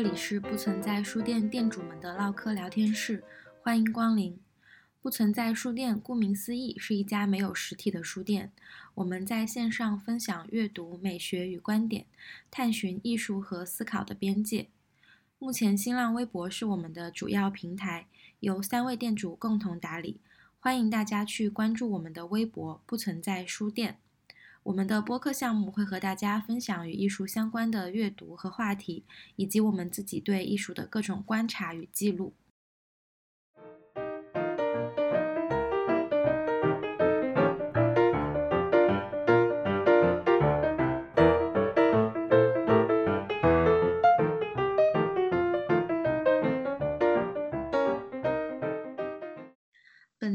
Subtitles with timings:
[0.00, 3.24] 这里是不存在书店店主们的唠嗑聊天室，
[3.60, 4.38] 欢迎光临。
[5.02, 8.52] 不存在书店，顾名思义，是一家没有实体的书店。
[8.94, 12.06] 我们在线上分享阅读、美学与观点，
[12.48, 14.68] 探寻艺术和思考的边界。
[15.40, 18.06] 目前，新浪微博是我们的主要平台，
[18.38, 20.20] 由三位店主共同打理。
[20.60, 23.98] 欢迎大家去关注我们的微博“不存在书店”。
[24.64, 29.04] 我们的播客项目会和大家分享与艺术相关的阅读和话题，
[29.36, 32.34] 以及我们自己对艺术的各种观察与记录。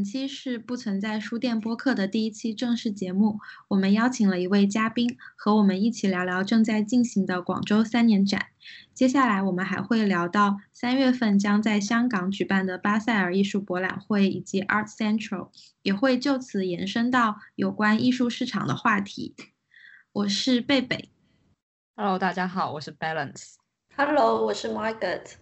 [0.04, 8.48] 本期是不存在书店播客的第一期正式节目，我们邀请了一位嘉宾，和我们一起聊聊正在进行的广州三年展。
[8.94, 15.52] 接下来我们还会聊到三月份将在香港举办的巴塞尔艺术博览会以及 Art Central，
[15.84, 19.34] 也会就此延伸到有关艺术市场的话题。
[20.12, 21.12] 我是贝贝
[21.96, 25.36] ，Hello，大家好，我是 Balance，Hello，我是 Margaret。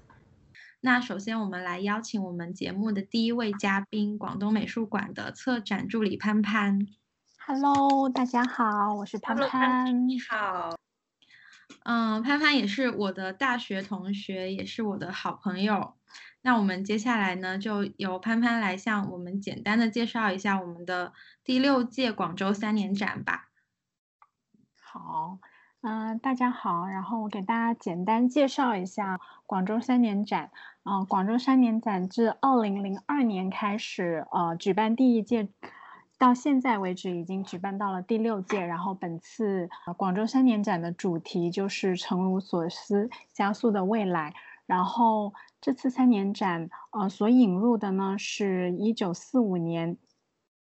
[0.83, 6.87] 那首先，我们来邀请我们节目的第一位嘉宾——广东美术馆的策展助理潘潘。
[7.45, 10.07] Hello，大家好，我是潘潘。
[10.07, 10.75] 你好。
[11.83, 15.93] 嗯，潘潘也是我的大学同学，也是我的好朋友。
[16.41, 23.49] 那我们接下来呢，就由潘潘来向我们简单的介绍一下我们的第六届广州三年展吧。
[24.81, 25.37] 好。
[25.83, 30.51] 嗯，大家好，然后我给大家简单介绍一下广州三年展。
[30.83, 35.47] 嗯，广州三年展自二零零二年开始，呃，举办第一届，
[36.17, 38.65] 到现在为止已经举办到了第六届。
[38.65, 44.33] 然后本次广州三年展的主题就是“诚如所思，加速的未来”。
[44.65, 49.97] 然后这次三年展，呃，所引入的呢是一九四五年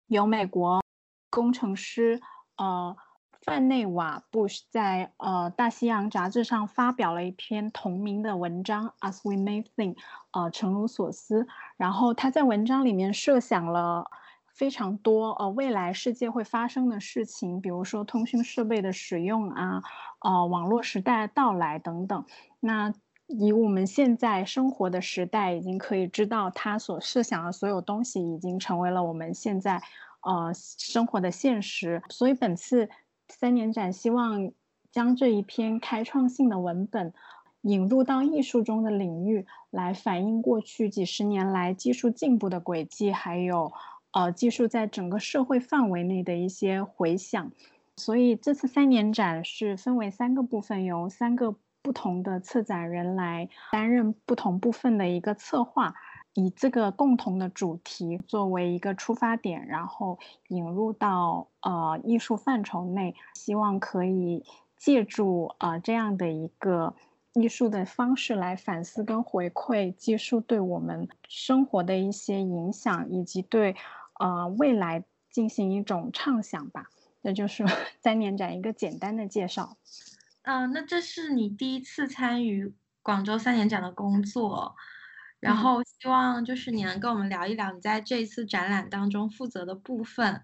[0.06, 0.82] 由美国
[1.30, 2.20] 工程师，
[2.56, 2.94] 呃。
[3.42, 9.96] 范内瓦布什在呃《大西洋》杂志上发表了一篇同名的文章，As We May Think，
[10.32, 11.46] 呃，诚如所思。
[11.78, 14.10] 然后他在文章里面设想了
[14.52, 19.82] 非常多呃未来世界会发生的事情，比如说通讯设备的使用啊，
[20.20, 22.22] 呃，网络时代的到来等等。
[22.60, 22.92] 那
[23.26, 29.80] 以我们现在生活的时代，已经可以知道他所设想的所有东西已经成为了我们现在
[30.20, 32.02] 呃生活的现实。
[32.10, 32.90] 所以本次。
[33.30, 34.52] 三年展希望
[34.90, 37.14] 将这一篇开创性的文本
[37.62, 43.72] 引入到艺术中的领域，来反映过去几十年来技术进步的轨迹，还有
[44.12, 47.52] 呃技术在整个社会范围内的一些回响。
[47.96, 55.94] 所以这次三年展是分为三个部分，由三个不同的策展人来担任不同部分的一个策划。
[56.34, 60.18] 以这个共同的主题作为一个出发点，然后
[60.48, 64.44] 引入到呃艺术范畴内，希望可以
[64.76, 66.94] 借助呃这样的一个
[67.32, 73.74] 艺术的方式来反思跟回馈技术对我们生活的一些影响，以及对
[74.20, 76.90] 呃未来进行一种畅想吧。
[77.22, 77.66] 这就是
[78.00, 79.76] 三年展一个简单的介绍。
[80.42, 84.76] 嗯，那这是你第一次参与广州三年展的工作。
[85.40, 90.42] 然后希望就是你能跟我们聊一聊你在这一次展览当中负责的部分。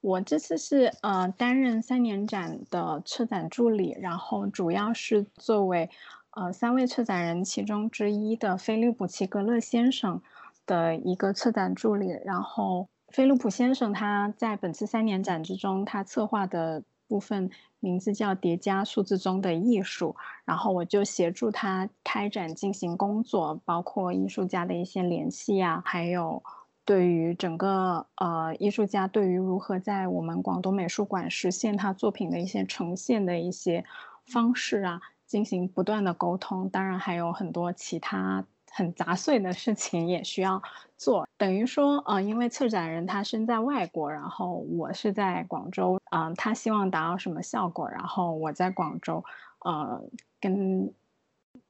[0.00, 5.88] 我这次是呃担任三年展的策展助理，然后主要是作为
[6.30, 10.20] 呃三位策展人其中之一的菲利普齐格勒先生
[10.66, 12.08] 的一个策展助理。
[12.24, 16.82] 然后菲利普先生他在本次三年展之中，他策划的。
[17.12, 26.42] 部分名字叫叠加数字中的艺术，然后我就协助他开展进行工作，包括艺术家的一些联系啊，还有
[26.86, 33.84] 对于整个呃艺术家对于如何在我们广东美术馆实现他作品的一些呈现的一些
[34.24, 36.70] 方式啊，进行不断的沟通。
[36.70, 38.46] 当然还有很多其他。
[38.74, 40.62] 很杂碎的事情也需要
[40.96, 49.22] 做，等于说，呃，因为策展人他身在外国，然后我是在广州，嗯，他希望达到什么效果，然后我在广州，
[49.64, 50.02] 呃，
[50.40, 50.92] 跟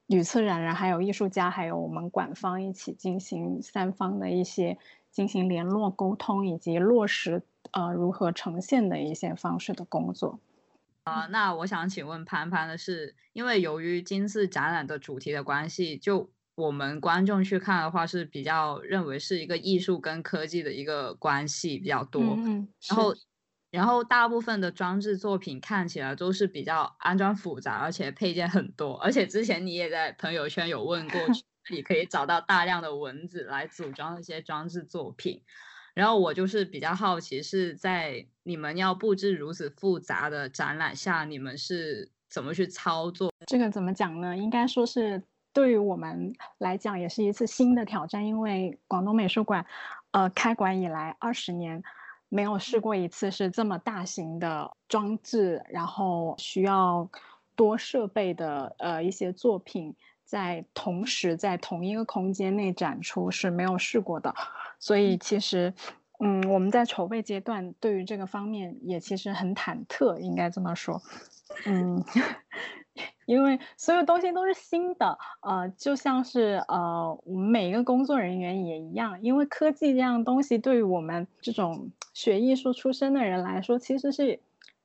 [0.07, 4.77] 女策展人、还有艺术家、还有我们馆方一起进行三方的一些
[5.11, 7.41] 进行联络沟通，以及落实
[7.71, 10.39] 呃如何呈现的一些方式的工作。
[11.03, 22.21] 啊，那我想请问潘潘的是，因为由于今次展览的主题的关系，就我们观众去看的话，是比较认为是一个艺术跟科技的一个关系比较多。
[22.21, 23.15] 嗯，然后
[23.71, 28.93] 然后大部分的装置作品看起来都是比较安装复杂，而且配件很多。
[28.97, 31.19] 而且之前你也在朋友圈有问过，
[31.71, 35.41] 你 可以找到大量的文字来组装一些装置作品。
[35.95, 43.31] 然后我就是比较好奇，是在你们要布置如此复杂的展览下，你们是怎么去操作？
[43.45, 44.35] 这个怎么讲呢？
[44.35, 45.23] 应该说是
[45.53, 49.65] 对于我们来讲也是一次新的挑战，因为广东美术馆，
[50.11, 51.83] 呃，开馆以来二十年，
[52.27, 57.07] 没有试过一次是这么大型的装置，然后需要
[57.55, 59.95] 多设备的呃一些作品
[60.25, 64.33] 在同时在同一个空间内展出是没有试过的。
[64.79, 65.73] 所以其实，
[66.19, 71.01] 嗯，我们在筹备阶段对于这个方面也其实很忐忑，应该这么说，
[71.65, 72.03] 嗯，
[73.25, 84.39] 因为所有东西都是新的，呃，就像是呃，我们每一个工作人员也一样，因为科技这样东西对于我们这种学艺术出身的人来说，其实是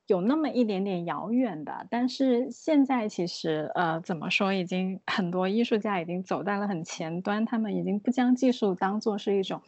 [0.07, 1.87] 有那么一点点遥远的。
[1.89, 9.61] 但是现在其实，呃，怎么说，已经很多艺术家已经走在了很前端，他们已经不将技术当做是一种。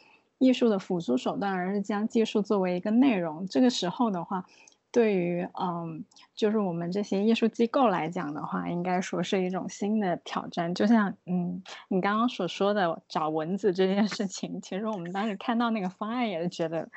[0.44, 3.46] 艺术的辅助手段，而是将技术作为一个内容。
[3.46, 4.44] 这个时候的话，
[4.92, 6.04] 对于嗯，
[6.36, 10.76] 就是我们这些艺术机构来讲的话，应该说是一种新的挑战。
[10.76, 16.90] 就像嗯，你刚刚所说的找蚊子这件事情，其实我们当时看到那个方案也是觉得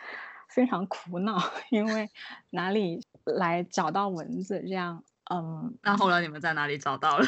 [0.49, 1.39] 非常苦恼，
[1.71, 2.11] 因为
[2.51, 4.61] 哪里来找到蚊子？
[4.67, 7.25] 这样嗯，那后来你们在哪里找到了？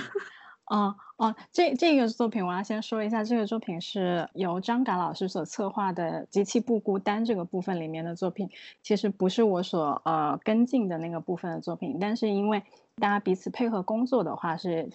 [0.67, 8.51] 哦哦，这这个作品我要先说一下，这个作品是由张嘎老师所策划的《机器不孤单》这个部分里面的作品，
[8.83, 12.63] 其实不是我所呃跟进的那个部分的作品，但是因为
[12.97, 14.91] 大家彼此配合工作的话，是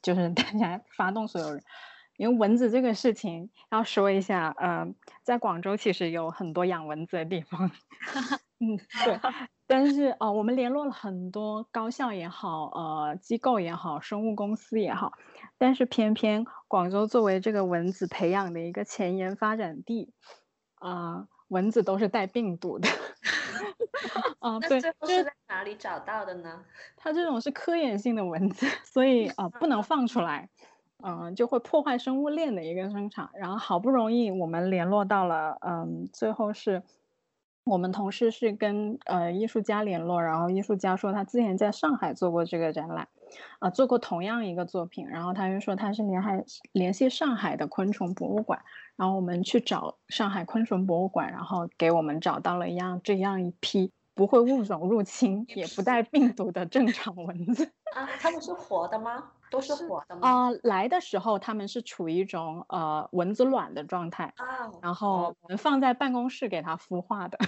[0.00, 1.62] 就是 大家发动所有人，
[2.16, 4.86] 因为蚊子这个事情要说一下，呃，
[5.22, 7.70] 在广州其实有很多养蚊子的地方，
[8.60, 9.20] 嗯，对。
[9.68, 15.12] 但是哦，我们联络了很多高校也好，呃，机构也好，生物公司也好，
[15.58, 20.12] 但是偏偏广州作为这个蚊子培养的一个前沿发展地，
[20.76, 22.88] 啊，蚊子都是带病毒的。
[24.38, 26.64] 啊，对，这是在哪里找到的呢？
[26.96, 30.48] 它这种是科研性的蚊子，所以啊，不能放出来，
[31.02, 33.28] 嗯，就会破坏生物链的一个生产。
[33.34, 36.82] 然后好不容易我们联络到了，嗯，最后是。
[37.68, 43.08] 我们同事是跟呃艺术家联络，然后艺术家说他之前在上海做过这个展览，
[43.58, 48.62] 啊做过同样一个作品，然后他又说他是联海联系上海的昆虫博物馆，
[48.94, 57.64] 然后我们去找上海昆虫博物馆，然后给我们找到了一样这样一批不会物种入侵也不带病毒的正常蚊子
[57.96, 59.32] 啊，他们是活的吗？
[59.50, 60.28] 都是活的吗？
[60.28, 67.38] 啊，来的时候他们是处于一种呃蚊子卵的状态啊，然后我们放在办公室给它孵化的。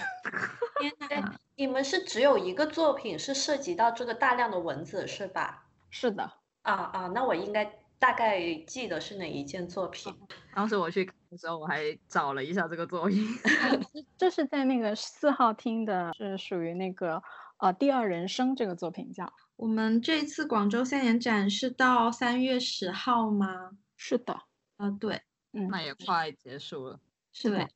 [0.80, 1.34] 天 哪！
[1.56, 5.64] 你们是只有一个作品是涉及到这个大量的蚊子是吧？
[5.90, 6.30] 是的。
[6.62, 7.64] 啊啊，那我应该
[7.98, 10.14] 大概记得是哪一件作品。
[10.54, 13.24] 当时我去看的时候，我还找了一下这个作品。
[14.18, 17.22] 这是在那个四号厅的，是属于那个
[17.58, 19.32] 呃第二人生这个作品叫。
[19.56, 23.72] 我们这次广州三年展是到三月十号吗？
[23.96, 24.42] 是的，
[24.76, 25.20] 呃，对，
[25.52, 27.00] 嗯，那也快结束了。
[27.32, 27.68] 是的，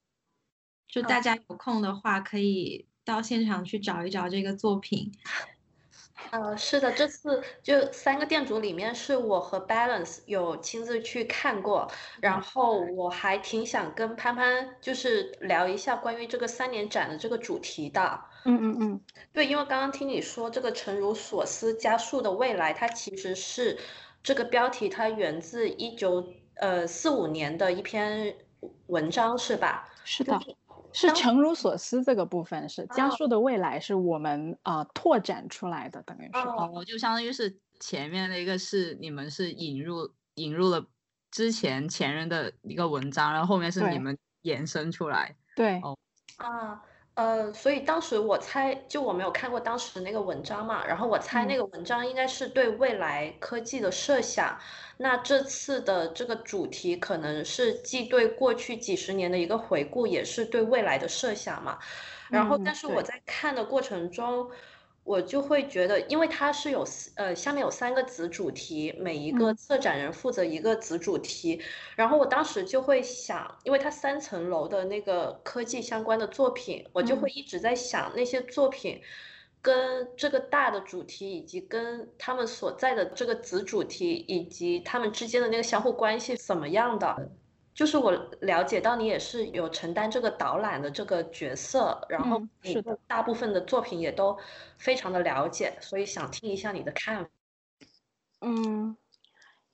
[0.87, 5.13] 就大家有空的话，可以到现场去找一找这个作品。
[6.31, 18.23] 呃，是的，这次就三个店主里面，是我和 Balance 有亲自去看过，然后我还挺想跟潘潘就是聊一下关于这个三年展的这个主题的。
[18.45, 19.01] 嗯嗯嗯，
[19.33, 23.79] 对，因为刚刚听你说这个“诚如所思，加速的未来”，它其实是
[24.23, 28.37] 这个标题，它源自一九呃四五年的一篇
[28.87, 29.89] 文章，是吧？
[30.05, 30.41] 是的，
[30.93, 40.85] 是“诚如所思”这个部分是加速的未来，是我们啊拓展出来的，等于是哦，就相当于是前面的一个是你们是引入引入了
[41.31, 45.97] 之前前人的一个文章，然后后面是你们延伸出来，对，哦，
[46.39, 46.83] 啊。
[47.15, 54.59] 呃，所以当时我猜，就我没有看过当时的那个文章嘛，然后我猜那个文章应该是对未来科技的设想。
[54.97, 61.79] 那这次的这个主题可能是既对过去几十年的一个回顾，也是对未来的设想嘛。
[62.31, 64.51] 然后，但是我在看的过程中。
[65.05, 71.61] 我就会觉得，因为它是有呃下面有三个子主题，每一个策展人负责一个子主题，
[71.97, 79.03] 然后我当时就会想，因为它三层楼的那个科技相关的作品，我就会一直在想那些作品
[79.61, 87.29] 跟这个大的主题，以及跟他们所在的这个子主题，以及他们之间的那个相互关系怎么样的。
[87.75, 94.39] 就是我了解到你也是有承担这个导览的这个角色，然后你大部分的作品也都
[94.77, 97.31] 非常的了解，所以想听一下你的看法。
[98.41, 98.97] 嗯，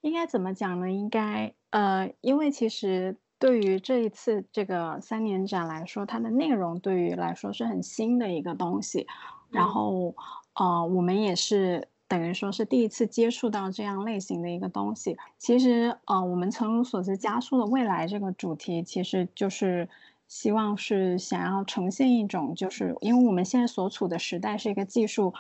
[0.01, 0.91] 应该怎么讲呢？
[0.91, 9.07] 应该呃，因为其实对于这一次这个三年展来说，它的内容对于来说是很新的一个东西，
[9.51, 10.15] 然后
[10.55, 11.89] 呃，我们也是。
[12.09, 15.17] 等于说是第一次接触到这样类型的一个东西。
[15.37, 19.89] 其实，呃，我们诚如所知，加速的未来这个主题，其实就是
[20.27, 25.35] 希望是想要呈现一种，就是因为我们现在所处的时代是一个技术，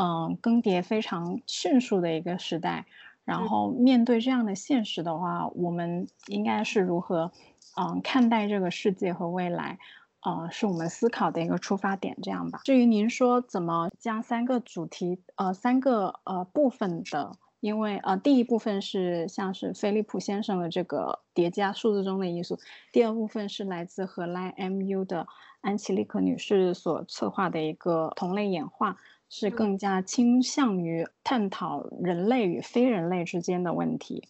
[0.00, 2.86] 嗯，更迭非常迅速的一个时代。
[3.24, 7.32] 然后面对这样的现实的话，我们应该是如何，
[7.76, 9.78] 嗯，看待这个世界和未来？
[10.24, 12.60] 呃，是我们思考的一个出发点，这样吧。
[12.64, 22.58] 至于您说怎么将三个主题，呃，三个呃部分的，因为呃，第一部分是像是菲利普先生的这个叠加数字中的艺术，
[22.90, 25.26] 第二部分是来自荷兰 MU 的
[25.60, 28.96] 安琪丽可女士所策划的一个同类演化，
[29.28, 34.28] 是更加倾向于探讨人类与非人类之间的问题。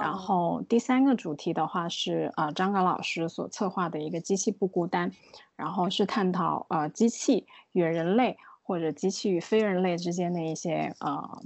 [0.00, 5.12] 然后第三个主题的话是呃张刚老师所策划的一个机器不孤单，
[5.56, 11.42] 然后是探讨呃机器与人类或者机器与非人类之间的一些呃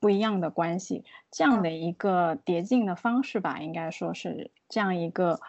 [0.00, 5.40] 不一样的关系，这样的一个叠进的方式吧，应该说是这样一个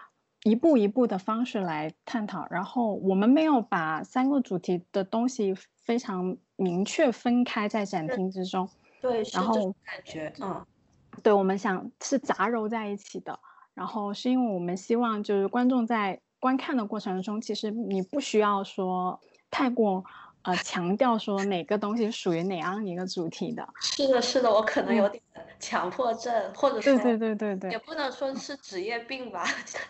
[0.44, 2.48] 一步一步的方式来探讨。
[2.50, 8.70] 然后我们没有把三个主题的东西非常明确分开在展厅之中，
[9.02, 9.54] 对，然后
[9.84, 10.66] 感觉嗯。
[11.24, 13.40] 对，我们想是杂糅在一起的，
[13.74, 19.20] 然后是因为我们希望就是观众在观看的过程中，其实你不需要说
[19.50, 20.06] 太过
[20.44, 23.68] 呃强调说哪个东西属于哪样一个主题的。
[23.82, 25.22] 是的，是的，我可能有点
[25.60, 29.44] 强迫症，或者说对对对对对，也不能说是职业病吧，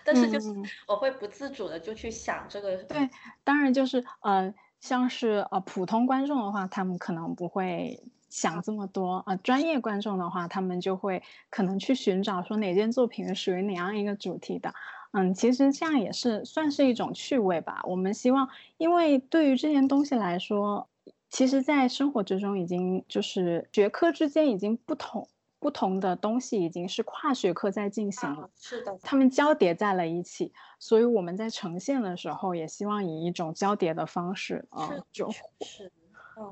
[0.03, 0.48] 但是就是
[0.88, 2.77] 我会不自主的就去想这个。
[2.84, 3.10] 对，
[3.43, 8.01] 当然就是呃，像是呃普通观众的话，他们可能不会。
[8.29, 9.36] 想这么多啊！
[9.38, 14.74] 专业观众的话，他们就会可能去寻找说哪件作品是属于哪样一个主题的。
[15.12, 17.81] 嗯，其实这样也是算是一种趣味吧。
[17.86, 20.88] 我们希望，因为对于这件东西来说，
[21.29, 25.27] 其实，在生活之中已经就是学科之间已经不同
[25.60, 28.50] 不同的东西已经是跨学科在进行了。
[28.57, 35.31] 是的，他们交叠在了一起，所以我们在呈现的时候也希望以一种交叠的方式啊，就。
[35.62, 35.91] 是。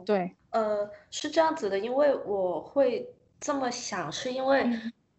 [0.03, 4.66] 对，呃，是这样子的，因为我会这么想，是因为，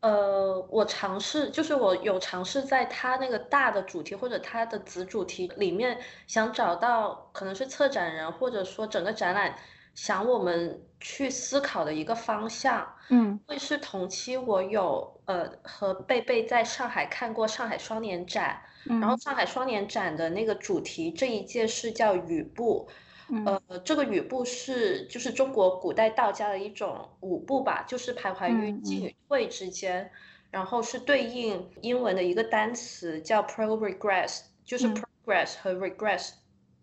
[0.01, 9.55] 呃，我尝试，就是我有尝试在他那个大的主题或者他的子主题里面，想找到可能是策展人或者说整个展览
[9.95, 12.91] 想我们去思考的一个方向。
[13.11, 22.89] 嗯，会是同期我有呃和贝贝在上海看过上海双年展，然后上海双年展的那个主题这一届是叫雨布。
[23.45, 30.09] 呃，这个雨步是就是中国古代道家的一种舞步吧，就是徘徊于进与退之间，
[30.49, 36.35] 然后是对应英文的一个单词叫 progress，就是 progress 和 regress，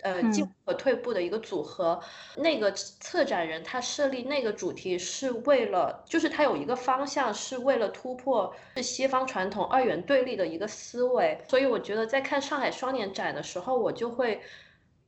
[0.02, 1.98] 呃，进和退步的一个组合。
[2.36, 14.42] 那个策展人他设立那个主题是为了，就是他有一个方向是为了突破是西方传统二元对立的一个思维，所以我觉得在看上海双年展的时候，我就会。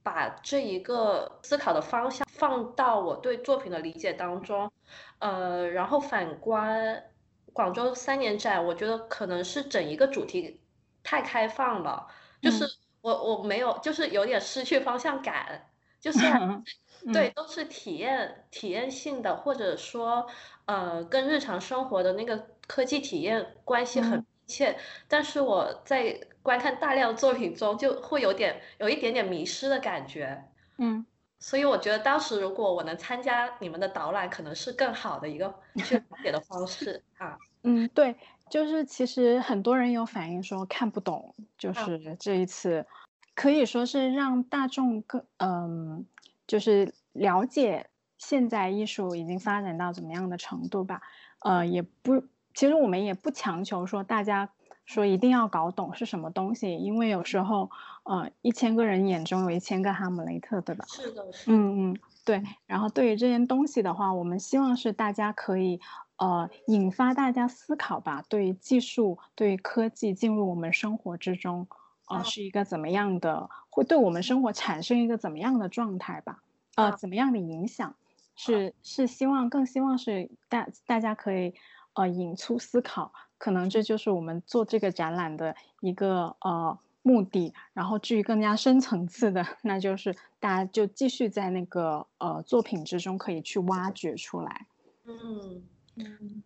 [0.06, 4.72] 把这一个思考的方向放到我对作品的理解当中，
[5.18, 7.04] 呃，然后反观
[7.52, 10.62] 广州三年展，我觉得可能是整一个主题
[11.02, 12.06] 太开放了，
[12.40, 12.68] 就是
[13.02, 16.20] 我我没有，就是有点失去方向感，就是
[17.12, 20.28] 对，都是体验体验性的，或者说
[20.66, 26.16] 呃，跟日常生活的那个科技体验关系很密切，但是我在。
[26.46, 30.44] 观看大量作品中，就会有点有一点点迷失的感觉，
[30.78, 31.04] 嗯，
[31.40, 35.52] 所以我觉得当时如果我能参加你们的导览，可能是更好的一个
[35.84, 37.36] 去了解的方式啊。
[37.64, 38.16] 嗯，对，
[38.48, 42.86] 就是其实很多人有反映说看不懂，就是这一次
[43.34, 46.06] 可以说是让大众更嗯，
[46.46, 51.02] 就是了解现在艺术已经发展到怎么样的程度吧。
[51.40, 52.24] 呃，也不，
[52.54, 54.52] 其实我们也不强求说大家。
[54.86, 57.70] 说一定要搞懂是什么东西，因为有时候，
[58.04, 60.86] 呃，一千个人眼中有一千个哈姆雷特，对吧？
[60.88, 61.58] 是的，是的。
[61.58, 62.44] 嗯嗯，对。
[62.68, 65.82] 然后对于这件东西的话，我们希望是大家可以，
[66.18, 68.24] 呃，引发大家思考吧。
[68.30, 71.68] 对于技术，对于科技进入我们生活之中，
[72.08, 76.44] 呃，是一个怎么样的，会对我们生活产生一个怎么样的状态吧？
[76.76, 77.96] 呃，怎么样的影响？
[78.36, 81.56] 是是希望更希望是大大家可以。
[81.98, 87.54] 呃，引出思考，可能这就是我们做这个展览的一个呃目的。
[87.74, 94.68] 然后至于更加深层次的，那就是大家就继续在那个呃作品之中可以去挖掘出来。
[95.06, 95.64] 嗯
[95.96, 96.44] 嗯，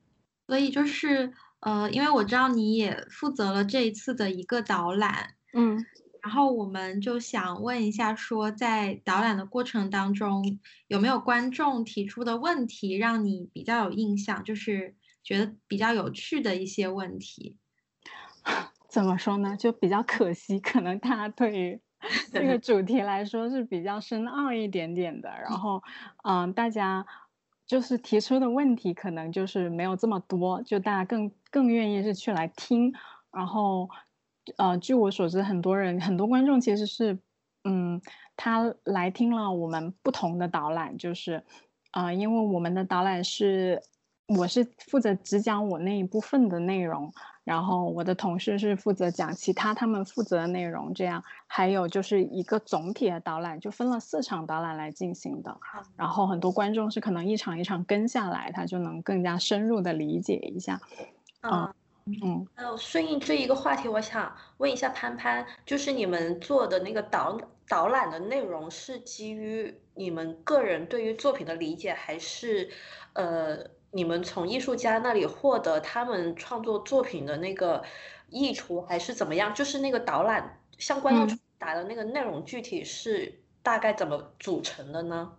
[0.47, 5.85] 所以就是呃，因为我知道你也负责了这一次的一个导览，嗯。
[6.21, 17.57] 然后我们就想问一下，说在导览的过程当中，有没有观众提出的问题让你比较有印象，就是觉得比较有趣的一些问题？
[18.89, 19.55] 怎么说呢？
[19.57, 21.79] 就比较可惜，可能大家对于
[22.31, 25.29] 这个主题来说是比较深奥一点点的。
[25.29, 25.81] 然后，
[26.23, 27.05] 嗯，大家
[27.67, 32.93] 就是提出的问题可能就是没有这么多，就大家更更愿意是去来听，
[33.31, 33.89] 然后。
[34.57, 37.19] 呃，据我所知，很多人很多观众其实是，
[37.65, 38.01] 嗯，
[38.35, 41.43] 他来听了我们不同的导览，就是，
[41.91, 43.79] 呃，因为我们的导览是，
[44.37, 47.11] 我是负责只讲我那一部分的内容，
[47.43, 55.57] 然后我的同事是负责讲其他他们负责的内容，这样还有就是一个总体的导览，就分了四场导览来进行的，
[55.95, 60.79] 然后很多观众是可能一场一场跟下来，他就能更加深入的理解一下，
[61.41, 61.73] 嗯。
[62.23, 72.67] 嗯，呃，顺应这一个话题，我想问一下潘潘，就是你们做的那个导导览的内容是基于你们个人对于作品的理解，还是
[73.13, 73.57] 呃
[73.91, 77.83] 你们从艺术家那里获得他们创作作品的那个
[78.29, 79.53] 意图，还是怎么样？
[79.53, 85.33] 就是那个导览向观众传达的那个内容，具体是大概怎么组成的呢？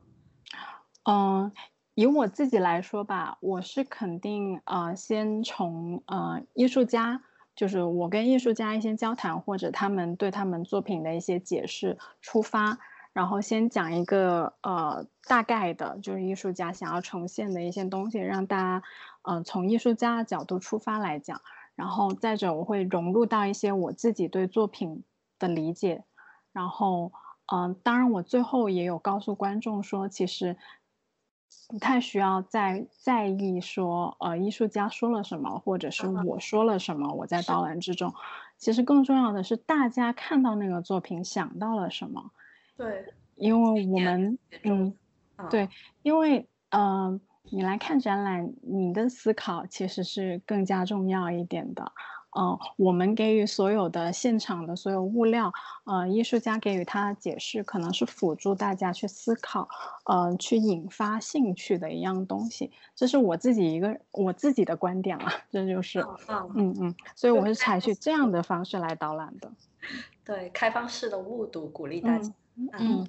[1.04, 1.52] 嗯。
[1.96, 7.20] 以我自己来说吧，我是肯定呃，先从呃艺术家，
[7.54, 12.78] 就是我跟艺术家一些交谈，或者他们对他们作品的一些解释出发，
[13.12, 18.82] 然后先讲一个呃大概的，就是艺术家想要呈现的一些东西，让大家
[19.22, 21.40] 嗯从艺术家的角度出发来讲，
[21.74, 25.04] 然后再者我会融入到一些我自己对作品
[25.38, 26.04] 的理解，
[26.52, 27.12] 然后
[27.46, 30.56] 嗯，当然我最后也有告诉观众说，其实。
[31.66, 37.12] 不太需要再在意说，呃，艺术家说了什么，或者是我说了什么。
[37.12, 38.14] 我在导览之中，
[38.56, 42.30] 其实更重要的是大家看到那个作品想到了什么。
[42.80, 43.04] 对，
[43.36, 44.94] 因为我们，嗯，
[45.50, 45.68] 对，
[46.02, 51.92] 因为，嗯，你来看展览，你的思考其实是更加重要一点的。
[52.38, 55.52] 嗯，我们给予所有的现场的所有物料，
[55.84, 59.68] 呃，艺术家给予他的解释，可能是辅助大家去思考，
[60.04, 62.70] 呃，去引发兴趣的一样东西。
[62.94, 66.00] 这是我自己一个我自己的观点了，这就是，
[66.54, 69.52] 嗯嗯，所以我是采取这样的方式来导览的。
[70.24, 72.32] 对，开放式的误读，鼓励大家。
[72.78, 73.08] 嗯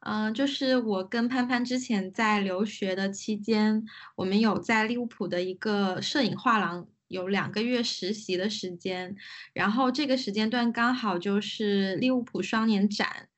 [0.00, 3.84] 嗯，就是我跟潘潘之前在留学的期间，
[4.16, 6.88] 我们有在利物浦的一个摄影画廊。
[7.08, 9.14] 有两个月实习的时间，
[9.52, 13.28] 然后这个时间段刚好就是利物浦双年展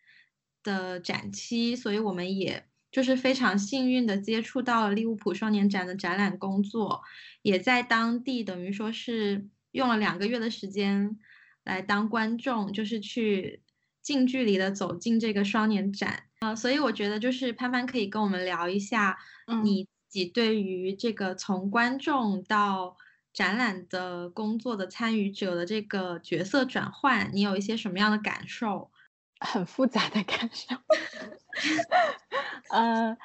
[0.63, 7.03] 的展期，所以我们也就是非常幸运的接触到了利物浦双年展的展览工作，
[7.43, 11.19] 也在当地等于说是用了两个月的时间
[11.65, 13.63] 来当观众，就是去
[14.07, 19.19] 近距离的走进这个双年展啊，所以我觉得就是潘潘可以跟我们聊一下
[19.65, 22.97] 你自己对于这个从观众到
[23.33, 28.93] 展览的工作的参与者的这个角色转换，你有一些什么样的感受？
[29.45, 30.77] 很复杂的感受。
[32.71, 33.17] 呃，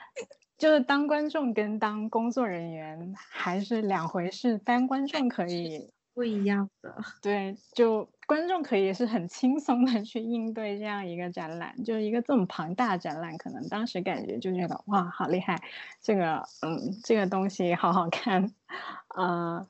[0.57, 4.57] 就是当观众跟当工作人员还是两回事。
[4.57, 5.91] 当观众可以
[6.21, 15.59] 不一样的， 对，就观众可以是很轻松的去应对这样一个展览，就是一个这么庞大的展览，可能当时感觉就觉得哇，好厉害，
[15.99, 18.53] 这个嗯，这个东西好好看，
[19.17, 19.67] 呃。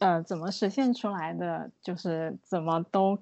[0.00, 1.70] 呃，怎么实现出来的？
[1.82, 3.18] 就是怎么都，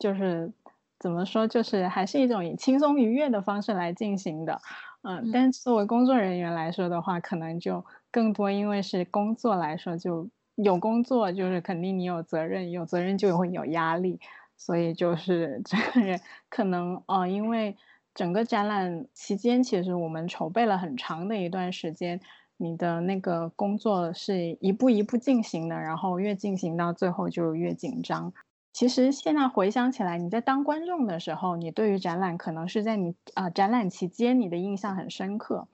[0.00, 0.52] 就是
[0.98, 4.60] 怎么说，就是还是一种以轻松愉悦的方式来进行的。
[5.02, 14.18] 嗯，但作为工作人员来说的话，可能就更多，因为是工作来说，就有工作，就是肯定你有责任，有责任就会有压力，
[14.56, 17.76] 所以就是这个人可能呃，因为
[18.14, 22.20] 整个展览期间，其实我们筹备了很长的一段时间。
[22.58, 28.32] 你的那个工作是一步一步进行的，然后越进行到最后就越紧张。
[28.72, 35.68] 其实现在回想起来，你在当观众的时候，你对于展览可能是在你啊展览期间你的印象很深刻，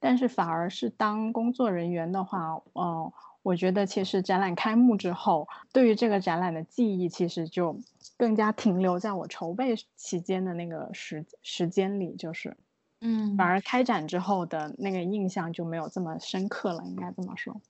[0.00, 3.12] 但是反而是当工作人员的话，嗯，
[3.42, 7.80] 我觉得其实展览开幕之后，对于这个展览的记忆其实就
[8.16, 12.56] 更加停留在我筹备期间的那个时时间里，就是。
[13.04, 17.60] 嗯，反而开展之后的那个印象就没有这么深刻了，应该这么说。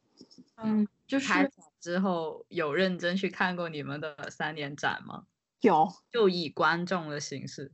[0.57, 5.25] 嗯，就是开展之后有认真去看过你们的三年展吗？
[5.63, 7.73] 有，就以观众的形式，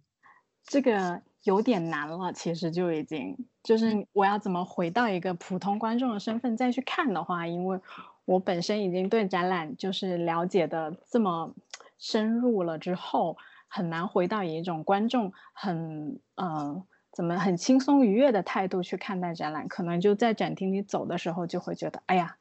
[0.63, 2.33] 这个有点难了。
[2.33, 7.81] 其实就已经就是我要怎么回到一个普通观众的身份再去看的话，因为
[8.25, 11.55] 我本身已经对展览就是了解的这么
[11.99, 13.37] 深入了之后，
[13.69, 19.69] 很难回到以一种观众很呃怎么很轻松愉悦的态度去看待展览。
[19.69, 22.37] 可能就在展厅里走的时候，就会觉得哎呀。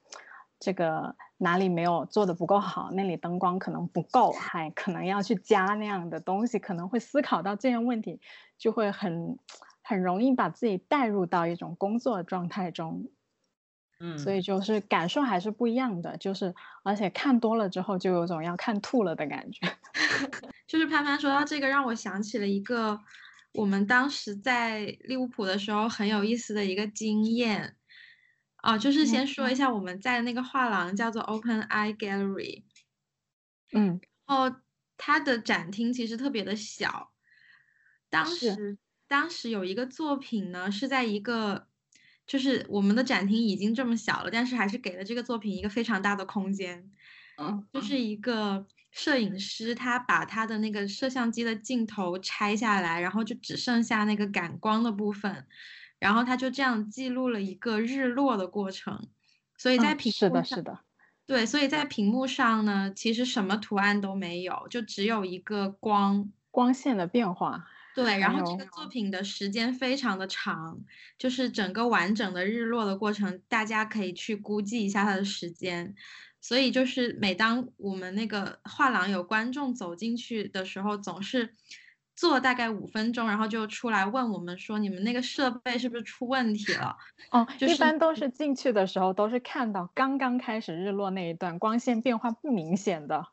[0.60, 2.90] 这个哪里没有做的不够好？
[2.92, 8.20] 那里灯光可能不够，还可能要去加那样的东西，可能会思考到这些问题，
[8.58, 9.38] 就会很
[9.84, 13.10] 很容易把自己带入到一种工作状态中。
[14.00, 19.68] 嗯，所以就是感受还是不一样的，就是而且看多了之后，就有种要看吐了的感觉。
[20.68, 23.00] 就是潘潘说到这个，让我想起了一个
[23.54, 27.77] 我们当时在利物浦的时候很有意思的一个经验。
[28.58, 32.64] 啊，就是先说一下，我们在那个画廊叫做 Open Eye Gallery，
[33.72, 34.58] 嗯，然后
[34.98, 37.14] 它的展厅其实特别的小。
[38.10, 41.68] 当时当时有一个作品呢，是在一个，
[42.26, 46.92] 就是我们的展厅已经这么小了，但是还是给了这个作品一个非常大的空间。
[47.38, 55.48] 嗯，就是一个摄影师，他把他的那个摄像机的镜头拆下来，然后就只剩下那个感光的部分。
[56.00, 59.08] 然后他就这样记录了一个日落的过程，
[59.58, 60.80] 所以在屏幕是的，是的，
[61.26, 67.68] 对，所以在屏幕上呢，其实什么图案都没有，就只有一个光光线的变化。
[67.96, 70.80] 对，然后这个作品的时间非常的长，
[71.18, 75.96] 就是整个完整的日落的过程，大家可以去估计一下它的时间。
[76.40, 81.56] 所以就是每当我们那个画廊有观众走进去的时候，总是。
[82.18, 86.98] 做大概五分钟，然后就出来问我们说：“你们那个设备是不是出问题了？”
[87.30, 93.24] 哦就，一般都是进去的时候都是看到刚刚开始日落那一段，光线变化不明显的，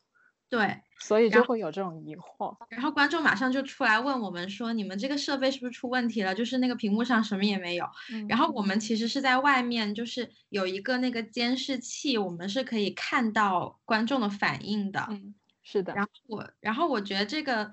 [0.51, 2.55] 对，所以就会有这种疑惑。
[2.68, 6.35] 然后观众马上就出来问我们说：“你们这个设备是不是出问题了？
[6.35, 7.88] 就是那个屏幕上什么也没有。”
[8.29, 15.07] 然后我们其实是在外面，就是有一个那个监视器，我们是可以看到观众的反应的。
[15.09, 15.94] 嗯，是的。
[15.94, 17.73] 然后我，然后我觉得这个。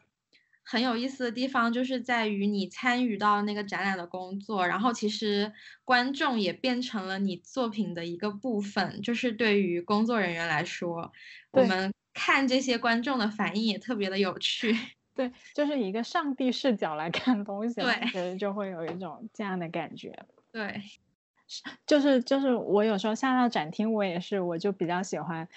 [0.63, 5.51] 很有意思的地方就是在于你参与到那个展览的工作，然后其实
[5.83, 9.01] 观众也变成了你作品的一个部分。
[9.01, 11.11] 就是对于工作人员来说，
[11.51, 14.75] 我们看这些观众的反应也特别的有趣。
[15.13, 20.17] 对，就是一个上帝视角来看东西，对，其实就会有一种这样的感觉。
[20.53, 20.81] 对，
[21.85, 25.47] 就是就是我有时候下到展厅，我也是，我就比较喜欢。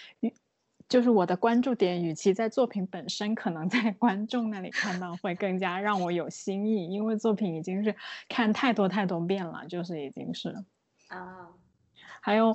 [0.88, 7.96] 就是我的关注点，与其在作品本身，可能在观众那里看到会更加让我有新意，因为作品已经是
[8.28, 10.64] 看太多太多遍了，就是已经是
[11.08, 11.48] 啊。
[12.20, 12.54] 还有，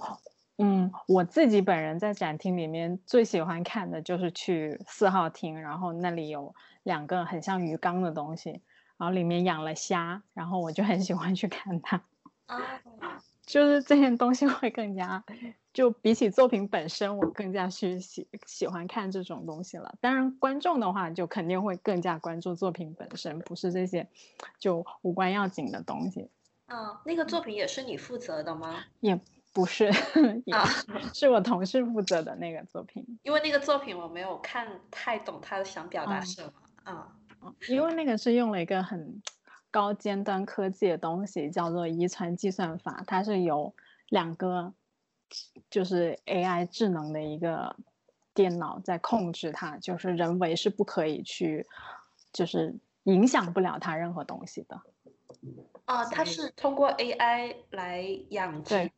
[0.57, 8.61] 嗯，我自己本人在展厅里面最喜欢看的就是去四号厅，然后那里有两个很像鱼缸的东西，
[8.97, 12.03] 然后里面养了虾，然后我就很喜欢去看它。
[12.45, 12.59] 啊。
[13.49, 15.23] 就是这些东西会更加，
[15.79, 19.95] 就比起作品本身，我更加去喜喜欢看这种东西了。
[20.01, 24.05] 当然，观众的话就肯定会更加关注作品本身，不是这些
[24.59, 26.29] 就无关要紧的东西。
[26.67, 28.83] 嗯，那个作品也是你负责的吗？
[28.99, 29.17] 也
[29.53, 29.85] 不是，
[30.51, 30.65] 啊，
[31.13, 33.17] 是我同事负责的那个作品。
[33.23, 36.51] 因为那个作品我没有看太懂他想表达什么
[36.83, 37.15] 啊。
[37.41, 39.21] 嗯，因为那个是用了一个很。
[39.71, 43.71] 高尖端科技的东西叫做遗传计算法，它是由
[44.07, 44.73] 两个
[45.69, 47.75] 就是 AI 智能的一个
[48.33, 51.67] 电脑在控制它，就是人为是不可以去，
[52.33, 54.81] 就是影响不了它任何东西的。
[55.85, 58.91] 啊，它是通过 AI 来养殖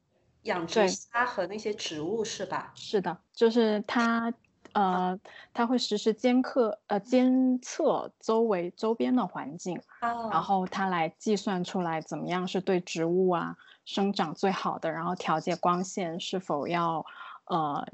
[0.44, 2.72] 养殖虾和那些植物是吧？
[2.76, 4.34] 是的，就是它。
[4.74, 5.20] 呃，
[5.54, 17.06] 它会实时监测呃监测周围周边的环境，然后它来计算出来怎么样是对植物啊生长最好的，然后调节光线是否要
[17.46, 17.88] 呃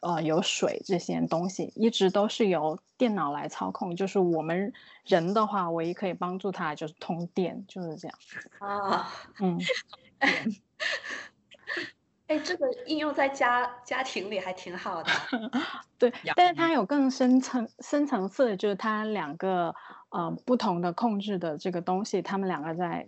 [0.00, 3.94] 呃有水这些东西，一直都是由电脑来操控。
[3.96, 4.72] 就是我们
[5.04, 8.18] 人的话，唯一可以帮助它就是通电，就是这样。
[8.58, 9.58] 啊，嗯。
[12.28, 15.10] 哎，这个应用在家家庭里还挺好的。
[15.98, 19.74] 对，但是它有更深层深层次的，就是它两个
[20.08, 23.06] 呃不同的控制的这个东西，他们两个在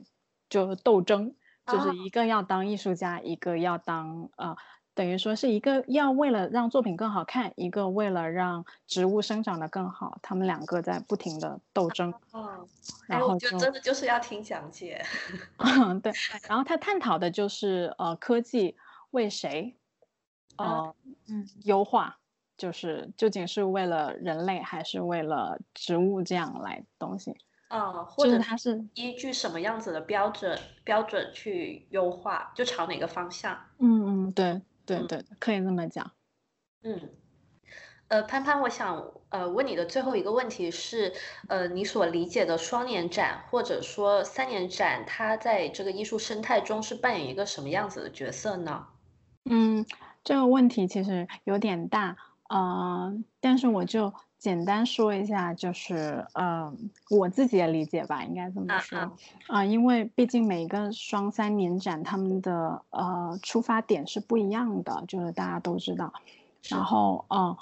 [0.51, 1.35] 就斗争，
[1.67, 4.57] 就是一个要当艺术家，一个要当呃，
[4.95, 12.13] 等于说是一个要为了让作品更好看，一个为了让植物生长的更好，他们两个在不停的斗争。
[12.33, 12.67] 哦，
[13.07, 15.05] 然后就真的就是要听讲解。
[15.59, 16.13] 嗯，对。
[16.49, 18.77] 然后他探讨的就是呃科技。
[19.11, 19.77] 为谁？
[20.57, 20.93] 呃
[21.29, 22.19] 嗯优化，
[22.57, 27.39] 就是究竟是为了人类还是为了植物这样来东西？
[27.69, 33.59] 呃，或者它是依据什么样子的标准标准去优化，就朝哪个方向？
[33.79, 36.11] 嗯嗯，对对嗯对，可以这么讲。
[36.83, 37.11] 嗯，
[38.09, 41.13] 呃，潘潘，我想呃问你的最后一个问题是，
[41.49, 48.87] 呃，你所理解的双年展或者说三年展，它在这个艺术生态中是扮演一个什么样子的角色呢？
[49.47, 49.85] 嗯，
[50.23, 52.17] 这个问题其实有点大，
[52.49, 54.13] 呃，但是我就
[54.45, 56.71] 简单说一下，就是呃
[57.09, 58.99] 我自己的理解吧，应该这么啊说。
[58.99, 59.13] 啊，
[59.47, 66.13] 啊、因为毕竟每个双三年展他们的呃出发点是不一样的，就是大家都知道。
[66.69, 67.57] 然后呃，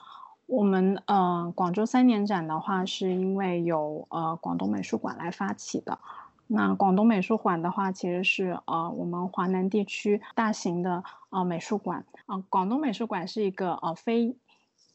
[0.46, 6.00] 我们呃广州三年展的话，是因为有呃广东美术馆来发起的。
[6.48, 12.04] 那广东美术馆的话，其实是呃我们华南地区大型的呃美术馆。
[12.26, 14.36] 呃，广东美术馆是一个呃非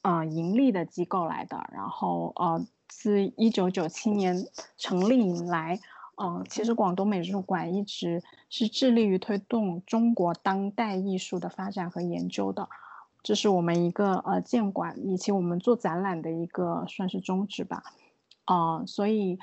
[0.07, 5.81] 呃盈利的机构来的，然后呃自一九九七年成立以来，
[6.15, 12.69] 呃，其实广东美术馆一直是致力于推动中国当代艺术的发展和研究的，
[13.21, 17.83] 这是我们一个呃建馆以及我们做展览的一个算是宗旨吧。
[18.45, 19.37] 呃，所以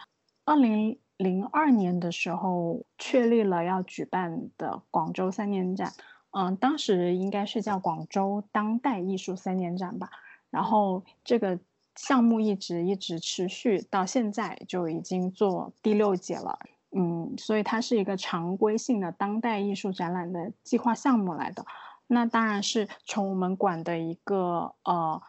[0.47, 5.93] 二零零二年的时候确立了要举办的广州三年展，
[6.31, 10.09] 嗯、当时应该是叫广州当代艺术三年展吧。
[10.55, 11.59] 然后这个
[11.97, 16.57] 项目一直一直持续到现在，就已经做第六届了。
[16.93, 21.67] 嗯，所以它是一个常规性的当代艺术展览的计划项目来的。
[22.07, 25.21] 那当然是从我们馆的一个呃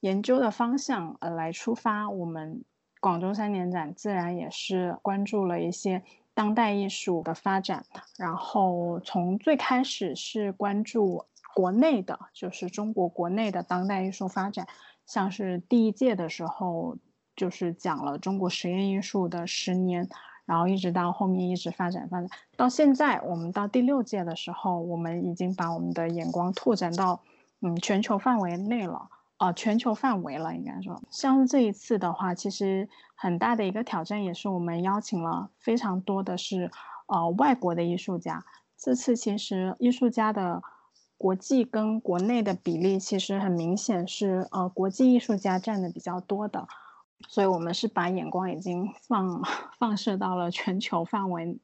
[0.00, 2.62] 研究的方向呃来出发，我们
[3.00, 6.02] 广州三年展自然也是关注了一些
[6.34, 7.86] 当代艺术的发展，
[8.18, 14.66] 然后从最开始是关注国内的，就是中国国内的当代艺术发展，
[15.06, 16.98] 像是第一届的时候
[17.36, 20.08] 就是讲了中国实验艺术的十年。
[20.46, 27.22] 然后一直到后面一直发展发展，到现在我们到第六届的时候，我们已经把我们的眼光拓展到
[27.62, 31.00] 嗯全球范围内了，呃全球范围了应该说。
[31.08, 36.70] 像这一次的话，其实很大的一个挑战也是我们邀请了非常多的是
[37.06, 38.44] 呃外国的艺术家。
[38.76, 40.62] 这次其实艺术家的
[41.24, 46.68] 国际跟国内的比例其实很明显是呃国际艺术家占的比较多的。
[47.26, 49.42] 所以我们是把眼光已经放
[49.78, 51.56] 放射到了全球范围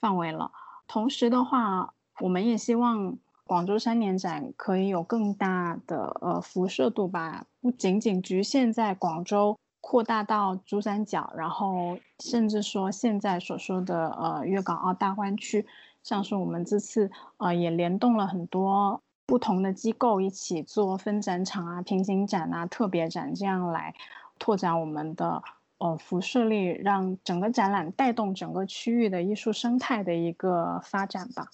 [0.00, 0.50] 范围了。
[0.88, 15.64] 同时的话，我们也希望广州三年展可以有更大的呃辐射度吧，不仅仅局限在广州，扩大到珠三角，然后甚至说现在所说的呃粤港澳大湾区，
[16.06, 19.02] 像是我们这次呃也联动了很多。
[19.28, 23.92] 不同的机构一起做分展场啊、平行展啊、特别展，这样来
[24.38, 25.42] 拓展我们的
[25.78, 31.48] 呃辐射力，让整个展览带动整个区域的艺术生态的一个发展吧，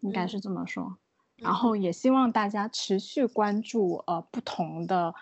[0.00, 0.96] 应该是这么说。
[1.36, 5.14] 然后也希望大家持续关注呃不同的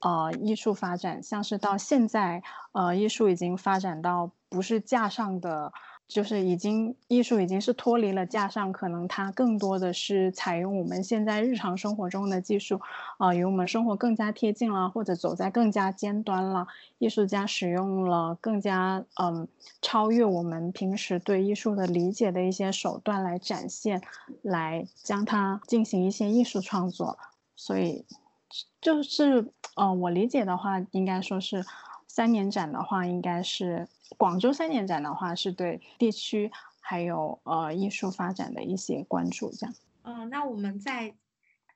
[0.00, 2.42] 呃艺术发展，像是到现在
[2.72, 5.70] 呃艺术已经发展到不是架上的。
[6.08, 12.78] 就是已经艺术已经是脱离了架上，可能它更多的是采用我们现在日常生活中的技术，
[13.16, 16.66] 啊，与我们生活更加贴近了，或者走在更加尖端了。
[16.98, 19.48] 艺术家使用了更加嗯
[19.80, 24.02] 超越我们平时对艺术的理解的一些手段来展现，
[24.42, 27.18] 来将它进行一些艺术创作。
[27.56, 28.04] 所以
[28.82, 31.64] 就是呃，我理解的话，应该说是
[32.06, 33.88] 三年展的话，应该是。
[34.16, 39.74] 广州三年展的话，是对地区还有呃艺术发展的一些关注，这样。
[40.02, 41.14] 嗯，那我们再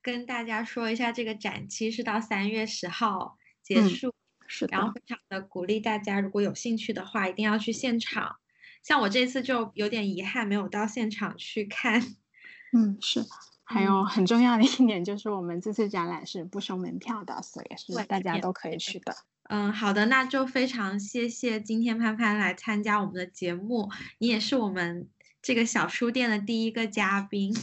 [0.03, 4.77] 跟大家说一下，这个展期是到三月十号结束，嗯、是的。
[4.77, 8.37] 然后非常的鼓励大家，如果有兴趣的话，一定要去现场。
[8.83, 12.01] 像我这次就有点遗憾，没有到现场去看。
[12.72, 13.25] 嗯，是。
[13.68, 19.16] 还有很重要的一点就是，我们这次展览是不收门票的，所以是大家都可以去的。
[19.48, 25.09] 嗯，好的，那就非常谢谢今天潘潘来参加我们的节目，你也是我们
[25.40, 27.54] 这个小书店的第一个嘉宾，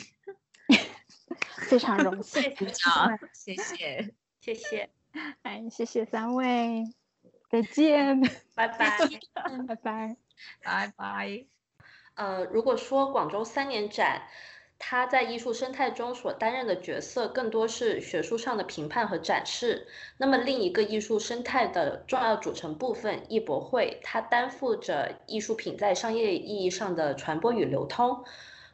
[1.67, 2.41] 非常荣幸，
[3.33, 4.89] 谢谢，谢谢，
[5.41, 6.83] 哎，谢谢三位，
[7.49, 8.21] 再见，
[8.55, 8.97] 拜拜，
[9.67, 10.15] 拜拜，
[10.63, 11.45] 拜拜。
[12.15, 14.21] 呃，如果说广州三年展，
[14.85, 19.87] 它在艺术生态中所担任的角色更多是学术上的评判和展示。
[20.17, 28.25] 那么另一个艺术生态的重要组成部分艺博会，它担负着艺术品在商业意义上的传播与流通。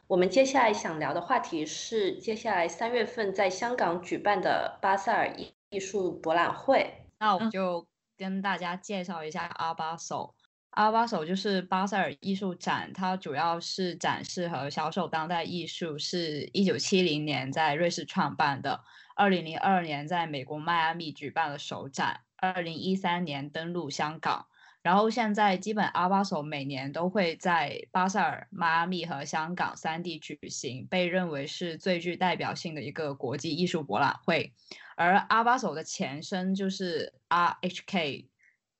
[0.08, 6.92] 我们接下来想聊的话题是接下来三月份在香港举办的巴塞尔艺艺术博览会。
[7.20, 7.86] 那我就
[8.18, 10.34] 跟大家介绍一下阿巴手。
[10.70, 18.80] 阿巴手就是巴塞尔艺术展，它主要是展示和销售当代艺术，是一九七零年在瑞士创办的，
[19.16, 24.46] 二零零二年在美国迈阿密举办了首展，二零一三年登陆香港。
[24.82, 34.54] 然后现在基本阿巴索每年都会在巴塞尔、迈阿密和香港三地举行，被认为是最具代表性的一个国际艺术博览会。
[34.96, 38.24] 而阿巴索的前身就是 RHK，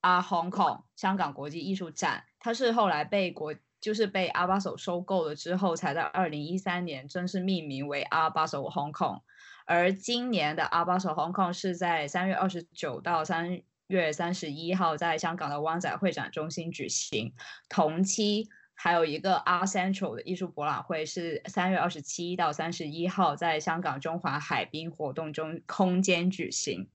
[0.00, 9.22] 阿 Hong Kong 香港国际艺术展，它是后来被国就是被阿巴索收购了之后，才在二零一三年正式命名为阿巴索 Hong Kong。
[9.66, 13.62] 而今年的阿巴索 Hong Kong 是在三月二十九到三。
[13.90, 17.34] 月三十一号在香港的湾仔会展中心举行，
[17.68, 26.88] 同期还有一个 Art Central 的艺术博览会是三月二十七到三十一号在香港中环海滨活动中空间举行。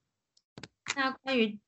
[0.96, 1.60] 那关于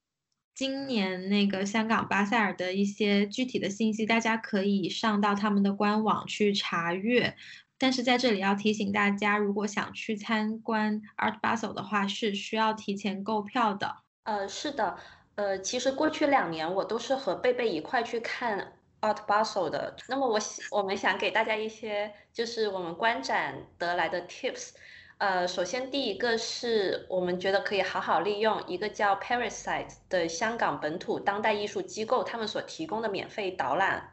[0.57, 7.35] 今年那个香港巴塞尔的一些具体的信息，大家可以上到他们的官网去查阅。
[7.77, 13.97] 但是在这里要提醒大家，如果想去参观 Art Basel 的话，是需要提前购票的。
[14.23, 14.97] 呃，是的。
[15.35, 19.95] 呃，其实过去两年我都是和贝贝一块去看 Art Basel 的。
[20.09, 20.39] 那么我
[20.71, 24.71] 我们想给大家一些就是我们观展得来的 tips。
[25.19, 34.11] 呃，首先第一个是我们觉得可以好好利用一个叫 Parasite 的香港本土当代艺术机构他们所提供的免费导览。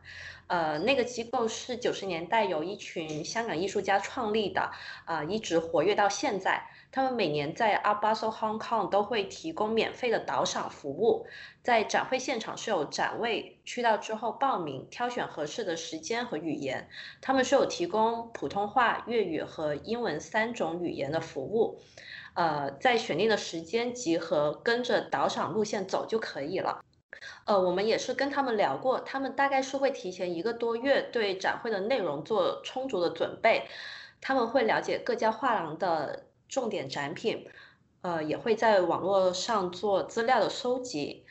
[0.55, 4.71] 呃，那个机构是九十年代由一群香港艺术家创立的，
[5.05, 6.63] 啊，一直活跃到现在。
[6.93, 11.27] 他们每年在 Art Basel Hong Kong 都会提供免费的导赏服务，
[11.61, 16.89] 在展会现场是有展位，去到之后报名，挑选合适的时间和语言。
[17.21, 21.81] 他们是有提供普通话、粤语和英文三种语言的服务。
[22.35, 26.81] 呃，在选定的时间集合，跟着导赏路线走就可以了。
[27.47, 33.69] 呃，我们也是跟他们聊过，他们大概是会提前一个多月对展会的内容做充足的准备，
[34.21, 36.25] 他们会了解各家画廊的。
[36.47, 37.49] 重点展品，
[38.03, 41.25] 呃，也会在网络上做资料的收集，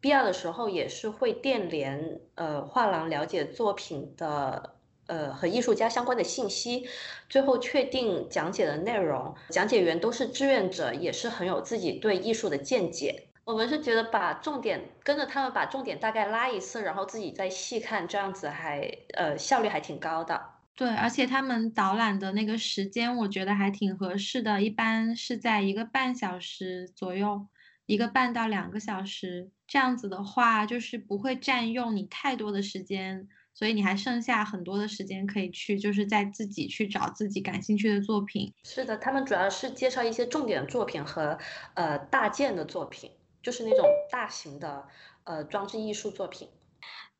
[0.00, 4.74] 必要的时候也是会电联呃画廊了解作品的
[5.06, 6.86] 呃和艺术家相关的信息，
[7.30, 9.34] 最后确定讲解的内容。
[9.48, 13.29] 讲解员都是志愿者，也是很有自己对艺术的见解。
[13.50, 20.40] 我们是觉得把重点跟着他们把重点大概拉一次，然后自己再细看，这样子还呃效率还挺高的。
[20.76, 27.48] 对，而且他们导览的那个时间，我觉得还挺合适的，一般是在一个半小时左右，
[27.86, 38.54] 一个半到两个小时，这样子的话，就是不会占用你太多的时间，所以你还剩下很多的时间可以去，就是在自己去找自己感兴趣的作品。
[38.64, 41.36] 是的，他们主要是介绍一些重点作品和
[41.74, 43.10] 呃大件的作品，
[43.42, 44.86] 就是那种大型的
[45.24, 46.48] 呃装置艺术作品。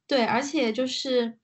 [0.07, 1.39] 对，而且就是。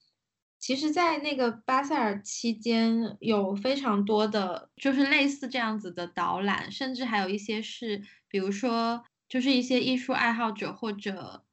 [0.59, 11.45] 其实，在那个巴塞尔期间，有非常多的，就是类似这样子的导览，甚至还有一些是，比如说，就是一些艺术爱好者或者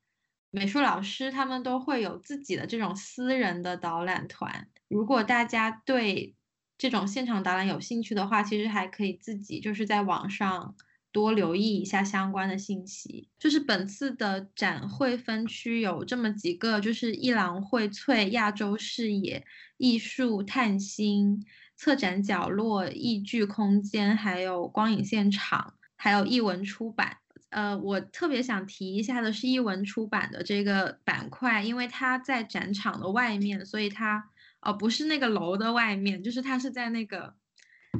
[0.49, 4.69] 美术老师，他们都会有自己的这种私人的导览团。
[4.87, 6.33] 如果大家对
[6.77, 10.75] 这种现场导览有兴趣的话，其实还可以自己就是在网上。
[11.13, 13.29] 多留意一下相关的信息。
[13.39, 19.45] 就是本次的展会分区有这么几个，就是一廊荟萃、亚洲视野、
[19.77, 21.45] 艺术探星、
[21.77, 27.17] 策展角落、艺剧空间，还有光影现场，还有译文出版。
[27.49, 37.35] 呃，我特别想提一下的是译文出版的这个板块，因为它在展场的外面，所以它呃不是那个楼的外面，就是它是在那个。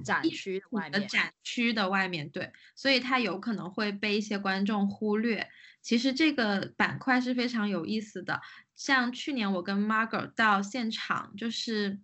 [0.04, 5.50] 展区的外面，展区的外面，对，所以它有可能会被一些观众忽略。
[5.82, 8.42] 其实这个板块是非常有意思的。
[8.76, 12.00] 像去年我跟 Margaret 到现场，就是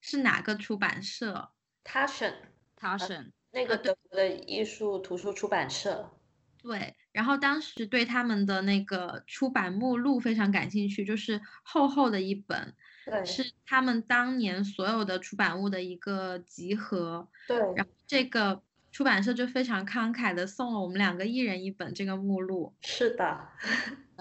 [0.00, 1.50] 是哪个出版社
[1.82, 2.34] t a s h e n
[2.76, 6.12] t a s h e n 那个德国的艺术图书出版社。
[6.62, 12.74] 对，然后当时对他们的那个出版目录非常感兴趣，就是厚厚的一本。
[13.24, 17.28] 是他们当年所有的出版物的一个集合。
[17.46, 22.74] 对，然后这个出版社就非常慷慨的送了我们两个一人一本这个目录。
[22.80, 23.48] 是的，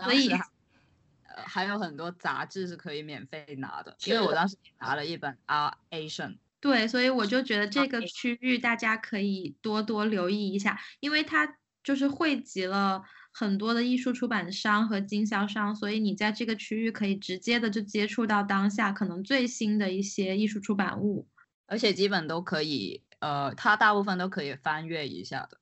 [0.03, 6.29] 所以呃还有很多杂志是可以免费拿的，因为我当时拿了一本《R Asian》。
[6.59, 13.03] 对，所以我就觉得这个区域大家可以多多留意一下，因为它就是汇集了。
[13.37, 21.27] 很多的艺术出版商和经销商，所以你在这个区域可以直接的就接触到当下可能最新的一些艺术出版物。
[21.65, 25.57] 而且基本都可以，呃，它大部分都可以翻阅一下的。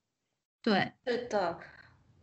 [0.62, 1.58] 对，是的。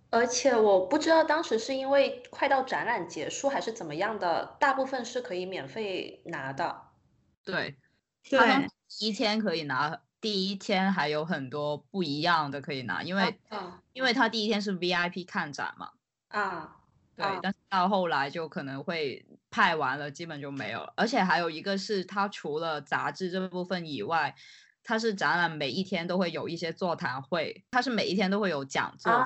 [0.10, 6.82] 而且我不知道当时是因为快到展览结束还是怎么样的，大部分是可以免费拿的。
[7.44, 7.76] 对，
[8.30, 8.40] 对，
[8.88, 13.38] 第一天可以拿，第一天还有很多不一样的可以拿，因为，
[13.92, 15.90] 因为他第一天是 VIP 看展嘛。
[16.30, 16.78] 啊。
[17.16, 20.94] 对，但是到后来就可能会派完了，基本就没有了。
[20.96, 24.34] 而且还有一个是，他除了杂志这部分以外。
[24.84, 29.24] 它是展览每一天都会有一些座谈会，它是每一天都会有讲座，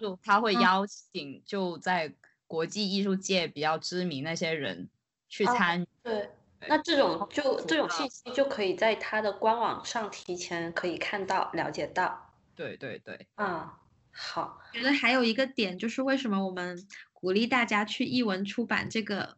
[0.00, 2.10] 就他会邀请就在
[2.46, 4.88] 国际艺术界比较知名那些人
[5.28, 5.86] 去参与。
[6.02, 6.30] 对，
[6.68, 12.34] 那这种就这种信息就可以在他的官网上提前可以看到了解到。
[12.54, 13.26] 对对对。
[13.34, 13.78] 啊，
[14.10, 14.60] 好。
[14.72, 19.36] 觉得还有一个点就是为什么我们鼓励大家去译文出版这个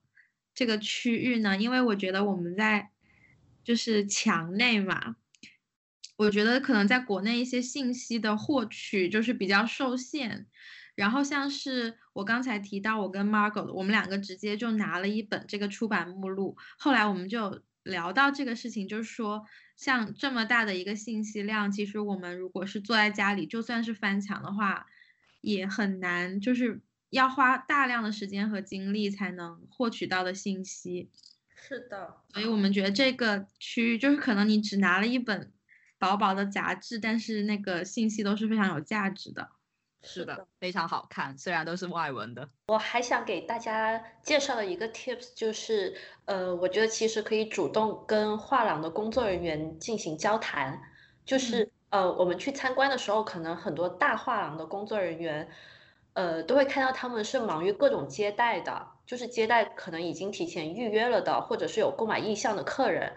[0.54, 1.56] 这个区域呢？
[1.56, 2.90] 因为我觉得我们在
[3.64, 5.16] 就是墙内嘛。
[6.16, 10.46] 我觉得可能在国内一些信息的获取就是比较受限，
[10.98, 19.44] 然后像是我刚才提到，我跟 Margot，我们两个直接就拿了一本这个出版目录，后来我们就聊到这个事情，就是说
[19.76, 24.86] 像这么大的一个信息量，其实我们如果是坐在家里，就算是翻墙的话，
[25.40, 31.10] 也很难，就是要花大量的时间和精力才能获取到的信息。
[31.54, 35.52] 是的，所以我们觉得这个区域就是可能你只拿了一本。
[36.00, 39.50] 薄薄的杂志，但是那个信息都是非常有价值的。
[40.02, 42.48] 是的，非常好看，虽然都是外文的。
[42.68, 45.94] 我还想给大家介绍的一个 tips 就是，
[46.24, 50.80] 呃，我觉得其实可以主动跟画廊的工作人员进行交谈。
[51.24, 55.48] 就是，呃，我们去参观的时候，可能很多大画廊的工作人员，
[56.14, 63.12] 呃，都会看到他们是忙于各种接待的，就是接待可能已经提前预约了的，或者是有购买意向的客人。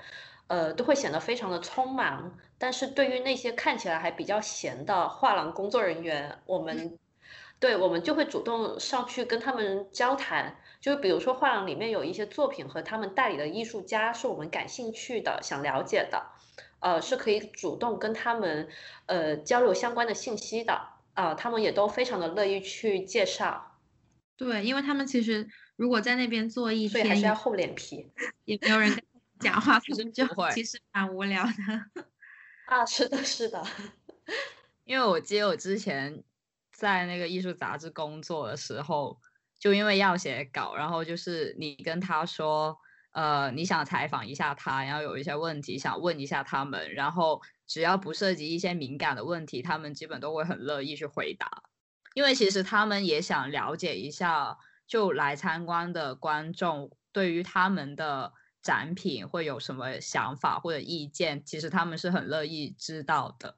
[0.48, 6.95] 呃，都会显得非常的匆忙，但是对于那些看起来还比较闲的画廊工作人员，我们，
[7.59, 16.24] 对我们就会主动上去跟他们交谈，就比如说画廊里面有一些作品和他们代理的艺术家是我们感兴趣的、想了解的，
[16.82, 18.70] 呃，是可以主动跟他们
[19.07, 20.80] 呃交流相关的信息的，
[21.16, 23.80] 啊，他们也都非常的乐意去介绍。
[24.38, 28.07] 对，因为他们其实如果在那边做一天，所以还是要厚脸皮，
[28.45, 28.95] 也没有人。
[29.39, 32.03] 讲话其实就 其实蛮无聊的
[32.72, 33.61] 啊，是的，是的，
[34.86, 36.24] 因为我记得我之前
[36.72, 39.19] 在那个艺术杂志工作的时候，
[39.59, 42.78] 就因为要写稿，然后就是你跟他说，
[43.11, 51.63] 呃，你想采访一下他，然后有一些问题想问一下他们，然后只要不涉及一些敏感的问题，他们基本都会很乐意去回答，
[52.13, 54.57] 因为其实他们也想了解一下，
[54.88, 58.32] 就来参观的观众对于他们的。
[58.62, 61.43] 展品会有什么想法或者意见？
[61.43, 63.55] 其实他们是很乐意知道的。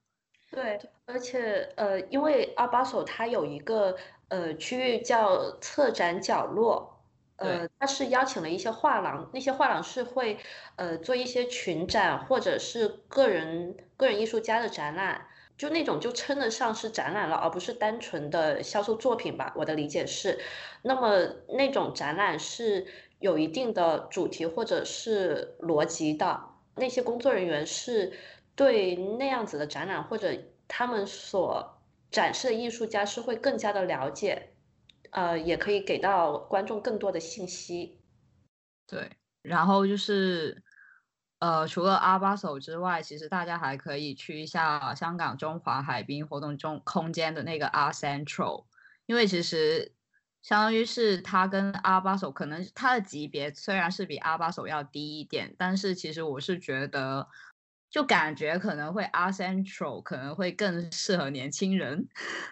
[0.50, 3.98] 对，而且呃，因为阿巴索它有一个
[4.30, 7.04] 呃区域叫策展角落，
[7.38, 10.38] 呃，它是邀请了一些画廊，那些画廊是会
[10.76, 15.26] 呃做一些群展或者是个人个人艺术家的展览，
[15.58, 19.52] 就那种就称得上是展览了，而不是单纯的销售作品吧。
[19.56, 20.40] 我的理解是，
[20.84, 21.18] 那么
[21.58, 22.86] 那种展览是。
[23.24, 26.44] 有一定的主题或者是逻辑的
[26.76, 28.12] 那些工作人员是
[28.54, 34.50] 对那样子的展览或者他们所展示的艺术家是会更加的了解，
[35.12, 38.02] 呃，也可以给到观众更多的信息。
[38.86, 39.10] 对，
[39.42, 40.62] 然后就是，
[41.40, 48.66] 呃，除了阿巴手之外，其实大家还可以去一下香港中华海滨活动中空间的那个 R Central，
[49.06, 49.94] 因为其实。
[50.44, 57.26] 相当于是他跟阿巴手，可能他的级别虽然是比阿巴手要低一点，但是其实我是觉得，
[57.90, 62.10] 就感觉可能会阿 Central 可能会更适合年轻人。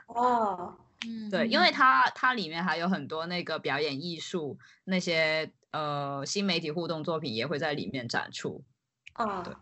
[0.08, 0.74] 哦，
[1.06, 8.64] 嗯，对，因为它它里面还有很多那个表演艺术那些呃新媒体互动作品也会在里面展出。
[9.14, 9.54] 啊，对，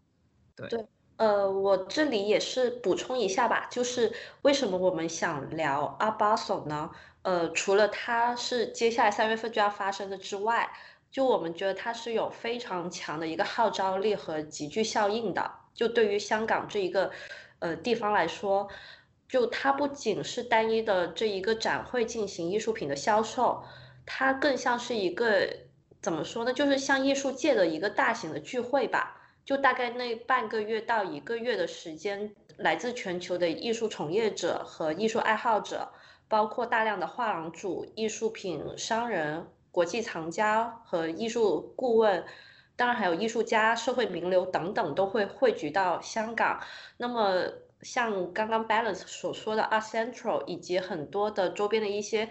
[0.55, 4.13] 对对，呃，我这里也是补充一下吧，就是
[4.43, 6.91] 为什么我们想聊阿巴索呢？
[7.21, 10.71] 呃，除了它是接下来三月份就要发生的之外，
[11.11, 15.51] 就我们觉得它是有非常强的一个号召力和集聚效应的。
[15.73, 17.11] 就对于香港这一个
[17.59, 18.67] 呃地方来说，
[19.27, 23.63] 就它不仅是单一的这一个展会进行艺术品的销售，
[24.05, 25.47] 它更像是一个
[26.01, 26.53] 怎么说呢？
[26.53, 29.15] 就是像艺术界的一个大型的聚会吧。
[29.45, 35.91] 就大概那半个月到一个月的时间，来自全球的艺术从业者和艺术爱好者。
[36.29, 42.23] 包括大量的画廊主、艺术品商人、国际藏家和艺术顾问，
[42.75, 46.61] 当然还有艺术家、社会名流等等都会汇聚到香港。
[46.97, 47.45] 那么
[47.81, 52.29] 像刚刚 Balance 所说的 Art Central 以及很多的周边的一些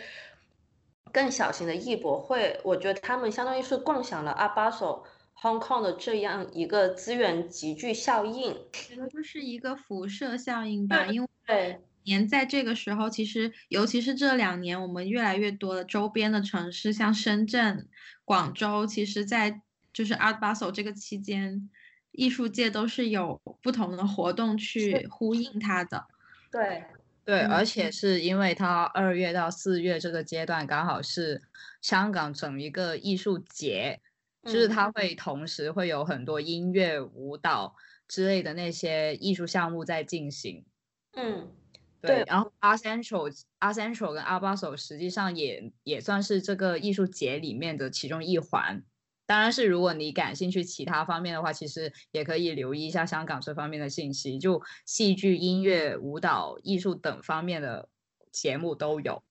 [1.10, 5.02] 更小型的艺博会，我觉得他们相当于是共享了 Art Basel
[5.40, 8.56] Hong Kong 的这样一个资源集聚效应。
[8.72, 11.80] 觉得就是一个辐射效应吧，因为对。
[12.08, 17.86] 年在这个时候，其实尤其是这两年，我们越来越多的周边的城市，像深圳、
[18.24, 19.60] 广州，其实，在
[19.92, 21.68] 就是 Art Basel 这个期间，
[22.12, 26.06] 艺术界都是有不同的活动去呼应它的。
[26.50, 26.82] 对
[27.24, 31.42] 对，而且是因为它二月到四月这个阶段刚好是
[31.82, 34.00] 香港整一个艺术节，
[34.44, 37.76] 就是它会同时会有很多音乐、舞蹈
[38.08, 40.64] 之类的那些艺术项目在进行。
[41.12, 41.52] 嗯。
[42.00, 48.84] 对，然后 Art Central、Art Central 跟 Art Basel 实际上也也算是这个艺术节里面的其中一环。
[49.26, 57.88] 当然是如果你感兴趣其他方面的话，其实也可以留意一下香港这方面的信息，就戏剧、音乐、舞蹈、艺术等方面的
[58.32, 59.22] 节目都有。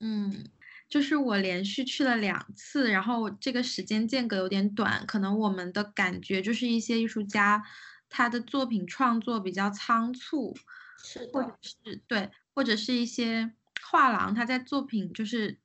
[0.00, 0.46] 嗯，
[0.88, 7.62] 就是我连续去了两次，然后这个时间间隔有点短，可能我们的感觉就是一些艺术家
[8.08, 10.54] 他的作品创作比较仓促。
[11.06, 13.52] 是或者是对，或者是一些
[13.90, 15.60] 画廊，他在作品就是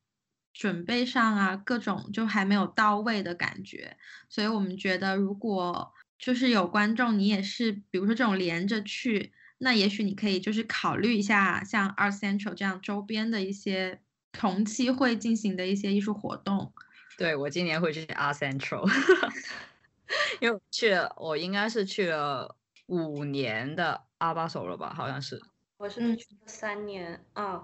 [0.54, 3.96] 准备上啊，各种就还没有到位的感觉。
[4.28, 14.02] 所以我们觉得，如果就是有观众，你也是，比如说这种连着去，那也许你可以就是考虑一下，像 Art Central 这样周边的一些
[14.34, 16.74] 同期会进行的一些艺术活动。
[17.18, 18.86] 对我今年会去 Art Central，
[20.42, 24.09] 因为去了，我应该是去了五年的。
[24.20, 24.94] 阿巴手了吧？
[24.96, 25.40] 好像是，
[25.78, 27.64] 我是去了三年啊。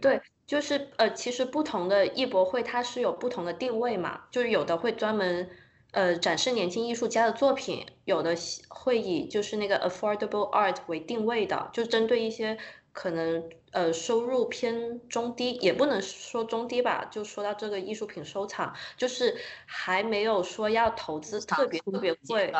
[0.00, 5.50] 对，就是呃，其实不同的艺博会它是有不同的定位嘛，就是有的会专门
[5.90, 8.36] 呃展示年轻艺术家的作品，有的
[8.68, 12.56] 会以就是那个 affordable art 为定位的，就针对一些
[12.92, 19.36] 可能呃收入偏中低，也不能说中低吧，就说到这个艺术品收藏，就是
[19.66, 22.52] 还没有说要投资特别特别贵。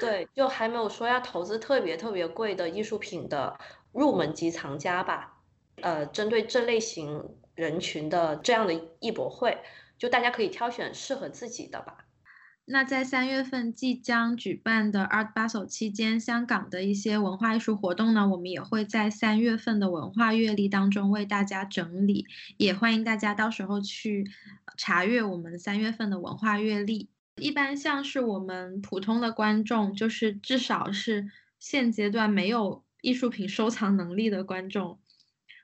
[0.00, 3.58] 对，就还没有说要投资特别特别贵的艺术品的
[3.92, 5.38] 入门级藏家吧。
[5.80, 9.58] 呃，针对这类型人群的这样的艺博会，
[9.96, 12.04] 就大家可以挑选适合自己的吧。
[12.66, 22.26] 那在三月份即将举办的 Art Basel 期间，香港的一些文化艺术活动呢，我们也会在三月份的文化阅历当中为大家整理，
[22.58, 24.30] 也欢迎大家到时候去
[24.76, 27.08] 查阅我们三月份的文化阅历。
[27.38, 34.98] 一般像是我们普通的观众，就是至少是现阶段没有艺术品收藏能力的观众，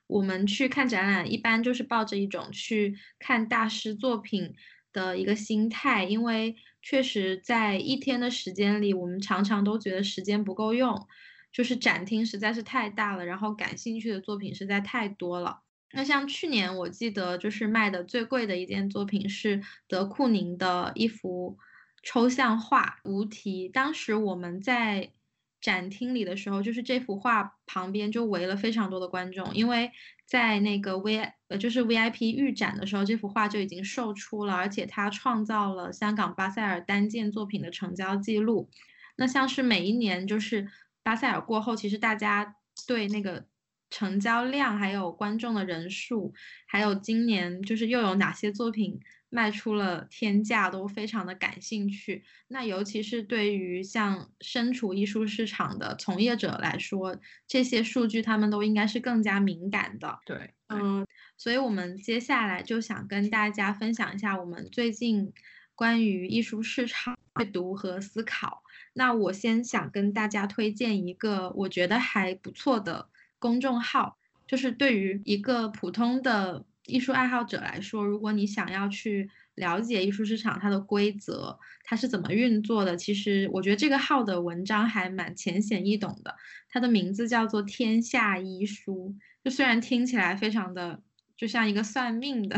[0.06, 4.54] 我们去看展览，一般就是抱着一种去看大师作品
[4.92, 11.06] 的一个心态，因为确实在一天的时间里，我们常常都觉得时间不够用，
[11.52, 15.63] 就是展厅实在是太大了，然后感兴趣的作品实在太多了。
[15.94, 21.56] 那像去年我记得就是卖的最贵的一件作品是德库宁的一幅
[22.02, 23.68] 抽象画《无题》。
[23.72, 25.12] 当时我们在
[25.60, 29.90] 展厅里的时候，就是这幅画旁边就围了非常多的观众，因为
[30.26, 31.18] 在那个 V
[31.48, 38.68] 呃就是 VIP 预展的时候，这幅画就已经售出了，而且它创造了香港巴塞尔单件作品的成交记录。
[39.16, 40.68] 那像是每一年就是
[41.02, 43.46] 巴塞尔过后，其实大家对那个。
[43.94, 46.34] 成交量，还有观众的人数，
[46.66, 48.98] 还有今年就是又有哪些作品
[49.30, 52.24] 卖出了天价，都非常的感兴趣。
[52.48, 57.16] 那尤其是对于像身处艺术市场的从业者来说，
[57.46, 60.18] 这些数据他们都应该是更加敏感的。
[60.26, 65.32] 对，嗯，所以我们接下来就想跟大家分享一下我们最近
[65.76, 68.64] 关于艺术市场阅读和思考。
[68.94, 73.08] 那我先想跟大家推荐一个我觉得还不错的。
[73.44, 74.16] 公众号
[74.46, 86.34] 就是对于一个普通的艺术爱好者来说，如果你想要去了解艺术市场它的规则，它是怎么运作的，其实我觉得这个号的文章还蛮浅显易懂的。
[86.70, 89.14] 它的名字叫做“天下医书”，
[89.44, 91.02] 就虽然听起来非常的
[91.36, 92.56] 就像一个算命的，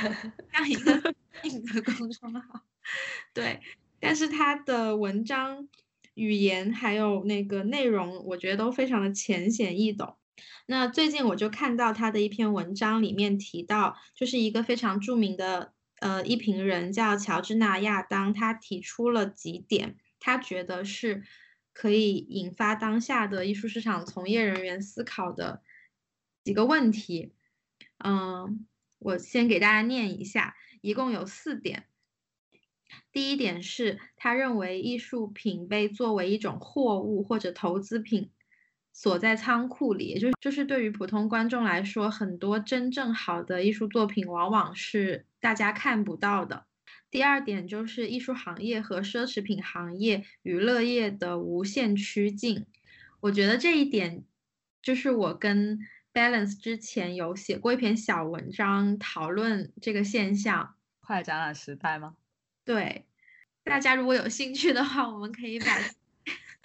[0.52, 2.60] 像一个命的公众号，
[3.32, 3.58] 对，
[3.98, 5.66] 但是它的文章
[6.14, 10.14] 语言还有那个内容，我觉得都非常的浅显易懂。
[10.66, 21.22] 那最近我就看到他的一篇文章，里面提到，就是一个非常著名的呃一评人叫乔治纳亚当，他提出了几点，他觉得是
[21.72, 25.62] 可以引发当下的艺术市场从业人员思考的
[26.44, 27.32] 几个问题。
[28.04, 28.66] 嗯，
[28.98, 31.86] 我先给大家念一下，一共有四点。
[33.10, 38.30] 第一点是他认为艺术品被作为一种货物或者投资品
[38.98, 46.64] 锁在仓库里，就是就是对于普通观众来说，很多真正好的艺术作品往往是大家看不到的。
[47.10, 52.64] 第二点就是艺术行业和奢侈品行业、娱乐业的无限趋近。
[53.20, 54.24] 我觉得这一点
[54.80, 55.78] 就是我跟
[56.14, 60.74] Balance 之前有写过一篇小文章讨论这个现象。
[61.00, 62.16] 快展览时代吗？
[62.64, 63.04] 对，
[63.62, 65.66] 大家如果有兴趣的话，我们可以把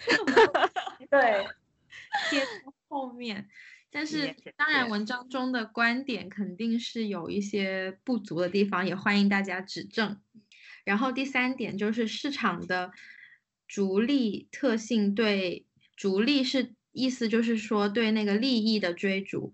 [1.10, 1.46] 对
[2.30, 2.46] 贴在
[2.88, 3.48] 后面。
[3.94, 10.18] 但是，当然，文章中的观点肯定是有一些不足的地方，也欢迎大家指正。
[10.84, 12.90] 然后第三点就是市场的
[13.68, 19.52] 逐利特性对逐利是意思就是说对那个利益的追逐，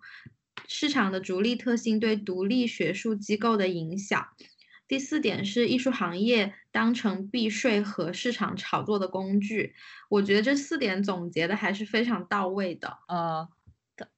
[0.68, 4.28] 市场的逐利特性对独立学术机构的影响。
[4.88, 9.74] 第四点是艺术行业当成避税和市场炒作的工具。
[10.08, 12.98] 我觉得这四点总结的还是非常到位的。
[13.06, 13.48] 呃。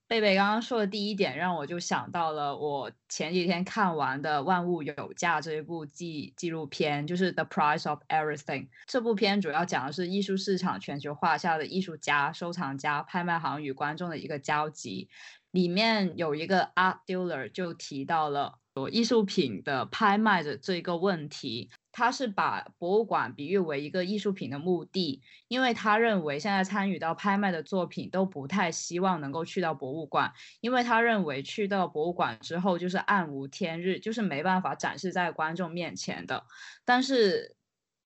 [0.07, 8.63] 贝贝刚刚说的第一点，让我就想到了我前几天看完的《万物有价》这一部纪纪录片，就是《The Price of Everything》。
[8.87, 15.09] 这部片主要讲的是艺术市场全球化下的艺术家、收藏家、拍卖行与观众的一个交集。
[15.53, 18.59] 里面有一个 art dealer 就提到了
[18.89, 21.69] 艺术品的拍卖的这个问题。
[21.93, 36.45] 他是把博物馆比喻为一个艺术品的墓地，因为他认为现在参与到拍卖的作品都不太希望能够去到博物馆，因为他认为去到博物馆之后就是暗无天日，就是没办法展示在观众面前的。
[36.85, 37.57] 但是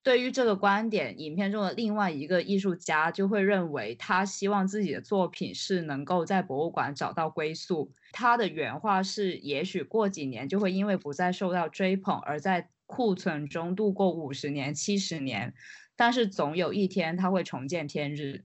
[0.05, 7.91] 对于这个观点，影片中的另外一个艺术家就会认为，他希望自己的作品是能够在博物馆找到归宿。
[8.13, 12.69] 他的原话是：也许过几年就会因为不再受到追捧而在。
[12.87, 15.55] 库存中度过五十年、七十年，
[15.97, 18.45] 但是总有一天它会重见天日。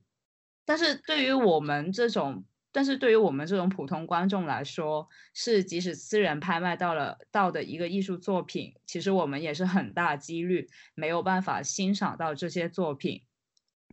[0.64, 13.24] 但是对于我们这种，但是对于我们这种普通观众来说，是即使私人拍卖到了到的一个艺术作品，其实我们也是很大几率没有办法欣赏到这些作品。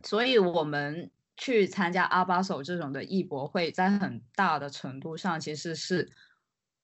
[0.03, 6.09] 所以，我们去参加阿巴手这种的艺博会，在很大的程度上其实是。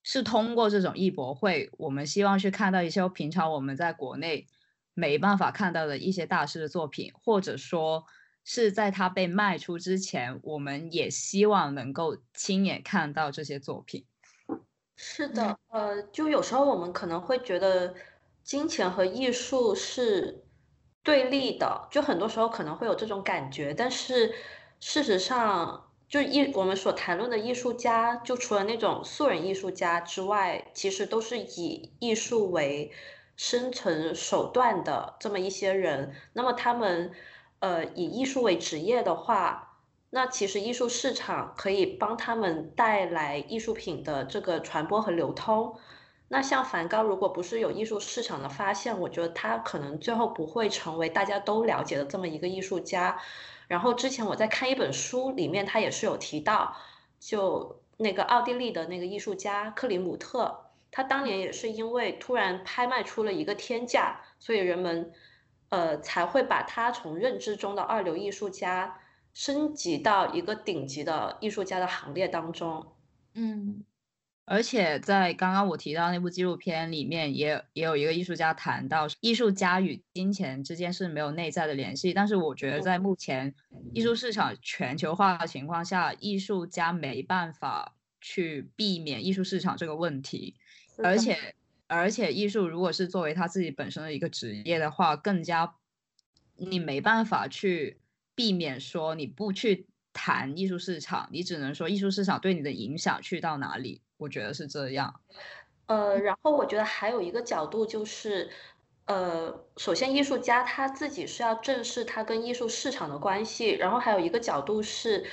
[0.06, 4.46] 是通过这种艺博会，我们希望去看到一些平常我们在国内
[4.92, 8.04] 没办法看到的一些大师的作品，或者说
[8.44, 14.04] 是在它被卖出之前，我们也希望能够亲眼看到这些作品。
[14.96, 17.94] 是的，呃，就有时候我们可能会觉得
[18.42, 20.44] 金钱和艺术是
[21.02, 24.32] 对立的，就很多时候可能会有这种感觉，但是
[24.78, 25.80] 事实上。
[26.06, 32.92] 就艺我们所谈论的艺术家，就除了那种素人艺术家之外，其实都是以艺术为
[33.36, 36.14] 生存手段的这么一些人。
[36.34, 37.10] 那么他们，
[37.64, 39.78] 呃，以艺术为职业的话，
[40.10, 45.74] 那其实艺术市场可以帮他们带来艺术品的这个传播和流通。
[46.28, 53.18] 那像梵高，如果不是有艺术市场的发现，我觉得他可能最后不会成为大家都了解的这么一个艺术家。
[53.66, 56.76] 然后之前我在看一本书，里面他也是有提到，
[57.18, 65.10] 就那个奥地利的那个艺术家克里姆特，他当年也是因为突然拍卖出了一个天价，所以人们，
[65.68, 69.00] 呃，才会把他从认知中的二流艺术家
[69.32, 72.94] 升级到一个顶级的艺术家的行列当中。
[73.34, 73.84] 嗯。
[74.46, 82.12] 而且在刚刚我提到那部纪录片里面，也也有一个艺术家谈到，艺术家与金钱之间是没有内在的联系。
[82.12, 83.54] 但是我觉得在目前
[83.94, 90.56] 艺术市场全球化的情况下，艺术家没办法去避免艺术市场这个问题。
[91.02, 91.54] 而且
[91.94, 95.74] 而且艺术如果是作为他自己本身的一个职业的话，更加
[96.56, 98.00] 你没办法去
[98.34, 104.00] 避免说你不去谈艺术市场，你只能说艺术市场对你的影响去到哪里。
[104.16, 105.20] 我觉得是这样，
[105.86, 108.48] 呃，然后我觉得还有一个角度就是，
[109.06, 115.26] 呃，首先艺术家他自己是要正视他跟艺术市场的关系，然后还有一个角度是，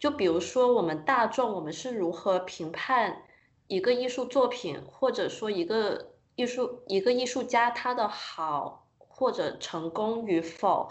[0.00, 3.22] 就比如说我们大众，我们是如何评判
[3.68, 10.90] 一个艺术作品，或者说一个艺术一个艺术家他的好或者成功与否，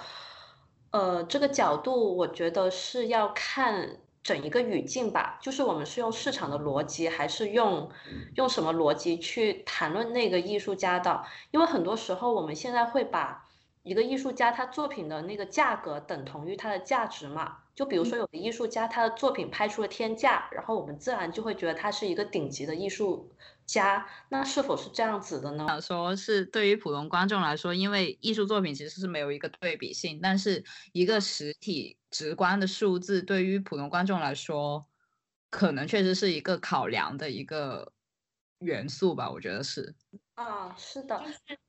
[0.91, 3.97] 呃，这个角度我觉得是要看。
[4.23, 7.89] 整一个语境吧，就是我们是用市场的逻辑，还是用
[8.35, 11.23] 用什么逻辑去谈论那个艺术家的？
[11.51, 13.46] 因为很多时候我们现在会把
[13.87, 17.59] 一个艺术家他作品的那个价格等同于它的价值嘛？
[17.73, 23.31] 就比如说有的艺术家他的作品拍出了天价，然后我们自然就会觉得他是一个顶级的艺术
[23.65, 24.05] 家。
[24.27, 25.65] 那是否是这样子的呢？
[25.67, 30.61] 想说是对于普通观众来说，因为艺术作品其实是没有一个对比性，但是
[30.91, 34.85] 一个实体直观的数字对于普通观众来说，
[35.49, 37.93] 可能确实是一个考量的一个
[38.59, 39.31] 元素吧。
[39.31, 39.95] 我觉得是。
[40.37, 41.19] 啊，是的，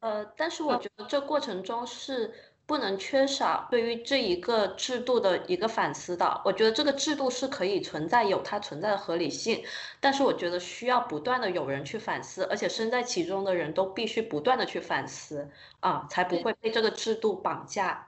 [0.01, 2.31] 呃，但是我觉得这过程中是
[2.66, 6.39] 不能缺少对于这一个制度的一个反思的。
[6.45, 9.64] 我觉得这个制度是可以存在，有它存在的合理性，
[10.01, 15.51] 但是我觉得需要不断的有人去反思，而且身在其中的人都必须不断的去反思
[15.81, 18.08] 啊，才不会被这个制度绑架。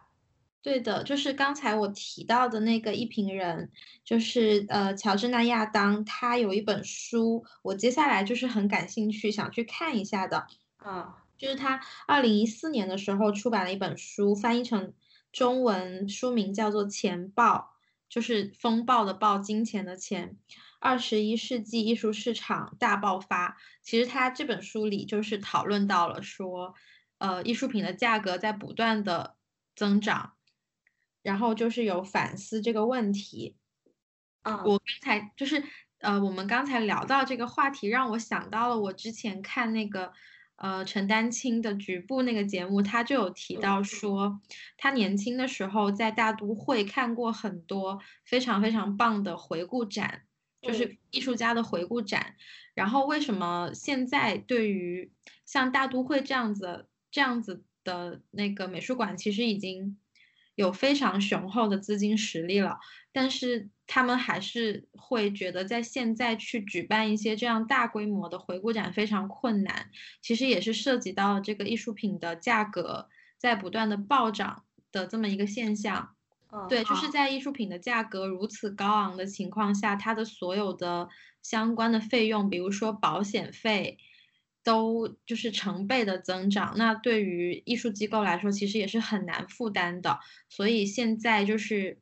[0.63, 3.71] 对的，就是刚才我提到的那个一评人，
[4.05, 10.47] 就是呃乔治纳亚当，他有一本书，我接下来就是很感兴趣，想去看一下的
[10.77, 14.93] 啊，就是他二零一四年的时候出版了一本书，翻译成
[15.33, 17.77] 中文书名叫做《钱报》，
[18.13, 20.37] 就是风暴的暴，金钱的钱，
[20.79, 23.57] 二十一世纪艺术市场大爆发。
[23.83, 26.75] 其实他这本书里就是讨论到了说，
[27.17, 29.37] 呃，艺术品的价格在不断的
[29.75, 30.35] 增长。
[31.23, 33.57] 然后就是有反思这个问题，
[34.41, 35.63] 啊，我刚才就是
[35.99, 40.15] 呃，我们刚才聊到这个话题，让我想到了我之前看那个
[40.57, 44.41] 呃陈丹青的局部那个节目，他就有提到说，
[44.79, 50.23] 他年轻的时候在大都会看过很多非常非常棒的回顾展，
[50.63, 52.35] 就是艺术家的回顾展。
[52.73, 55.13] 然后为什么现在对于
[55.45, 59.99] 像大都会这样子这样子的那个美术馆，其实已经。
[60.61, 62.79] 有非常雄厚的资金实力了，
[63.13, 69.89] 但是他们还是会觉得在现在去举办一些这样大规模的回顾展非常困难。
[70.21, 73.09] 其实也是涉及到这个艺术品的价格
[73.39, 76.11] 在不断的暴涨的这么一个现象。
[76.69, 81.09] 对，就是在艺术品的价格如此高昂的情况下，它的所有的
[81.43, 83.97] 相关的费用，比如说保险费。
[84.63, 90.21] 都就是成倍的增长，那对于艺术机构来说，其实也是很难负担的。
[90.51, 91.99] 所以现在就是，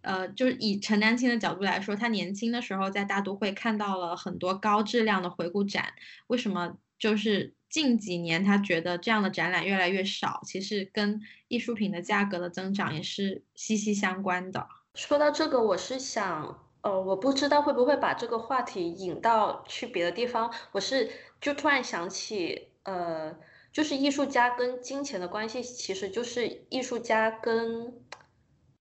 [0.00, 5.94] 呃，就是以陈丹青的角度来说，他年轻的时候在大都会看到了很多高质量的回顾展。
[6.26, 10.40] 为什么就是近几年他觉得这样的展览越来越少？
[10.44, 14.66] 其实跟艺术品的价格的增长也是息息相关的。
[14.94, 20.52] 说到这个，我是想，呃，我不知道会不会把这个话题引到去别的地方。
[20.72, 21.08] 我是。
[21.40, 23.38] 就突然想起，呃，
[23.72, 28.02] 就是艺术家跟金钱的关系，其实就是艺术家跟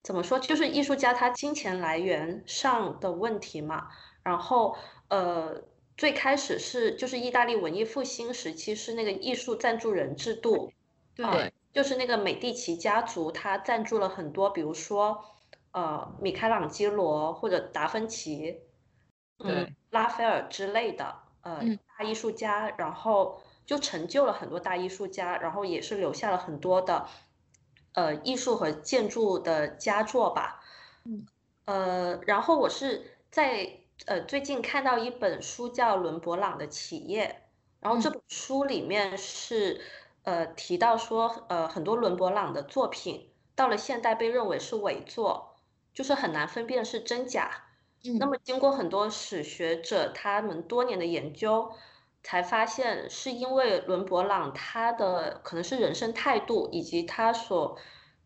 [0.01, 3.89] 怎么说，就是艺术家他金钱来源上的问题嘛。
[4.24, 4.76] 然后，
[5.10, 5.64] 呃，
[5.95, 10.72] 最开始是就是意大利文艺复兴时期是那个艺术赞助人制度，
[11.16, 15.24] 对，就是那个美第奇家族他赞助了很多，比如说
[15.72, 18.62] 呃米开朗基罗或者达芬奇，
[19.39, 21.26] 嗯，拉斐尔之类的。
[21.42, 21.62] 呃，
[21.98, 27.08] 大艺术家，然后就成就了很多大艺术家，然后也是留下了很多的
[27.94, 30.62] 呃艺术和建筑的佳作吧。
[31.06, 31.26] 嗯，
[31.66, 37.44] 呃，然后我是在呃最近看到一本书叫伦勃朗的企业，
[37.80, 39.82] 然后这本书里面是
[40.24, 45.56] 呃提到说呃很多伦勃朗的作品到了现代被认为是伪作，
[45.94, 47.66] 就是很难分辨是真假。
[48.04, 51.72] 那么，经过很多史学者他们多年的研究，
[52.24, 57.78] 才发现是因为伦勃朗他的可能是人生态度以及他所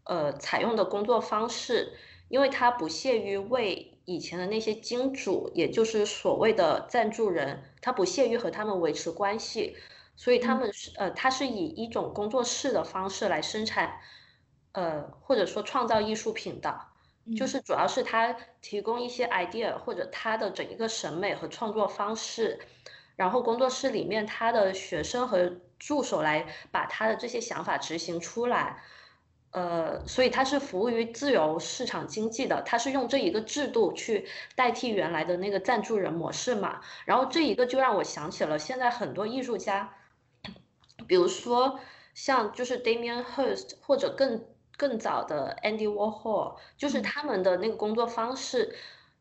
[0.03, 1.93] 呃采用的工作方式，
[2.27, 9.75] 因为他不屑于为以前的那些金主，也就是所谓的赞助人，他不屑于和他们维持关系，
[10.15, 13.99] 所以他们是呃他是以一种工作室的方式来生产，
[14.73, 16.90] 呃或者说创造艺术品的。
[17.37, 22.59] 就是主要是他提供一些 idea 或者他的整一个审美和创作方式，
[23.15, 28.81] 然后工作室里面他的学生和助手来把他的这些想法执行出来，
[29.51, 39.93] 呃，所以他是服务于自由市场经济的，他是用这一个制度去代替原来的那个赞助人模式嘛，然后这一个就让我想起了现在很多艺术家，
[41.07, 41.79] 比如说
[42.15, 44.43] 像就是 Damien Hirst 或者更。
[44.77, 48.75] 更早的 Andy Warhol，就是他们的那个工作方式，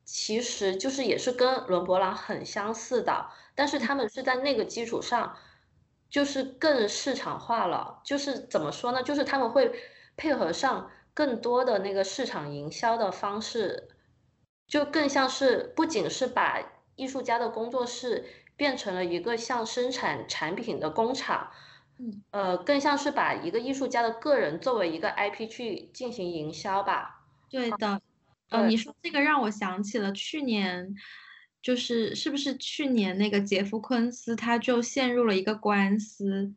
[0.05, 5.37] 其实就是也是跟伦勃朗很相似的，但是他们是在那个基础上，
[6.09, 8.01] 就是更市场化了。
[8.05, 9.03] 就是怎么说呢？
[9.03, 9.73] 就是他们会
[10.17, 13.89] 配合上更多的那个市场营销的方式，
[14.67, 16.61] 就更像是不仅是把
[16.97, 18.27] 艺术家的工作室
[18.57, 21.51] 变成了一个像生产产品的工厂。
[22.01, 22.23] 嗯。
[22.31, 27.27] 呃，更像是把一个艺术家的个人作为一个 IP 去进行营销吧。
[27.51, 28.01] 对的，
[28.51, 30.95] 呃，你说这个让我想起了去年，
[31.61, 36.55] 就是是不是去年那个杰夫昆斯他就陷入了一个官司，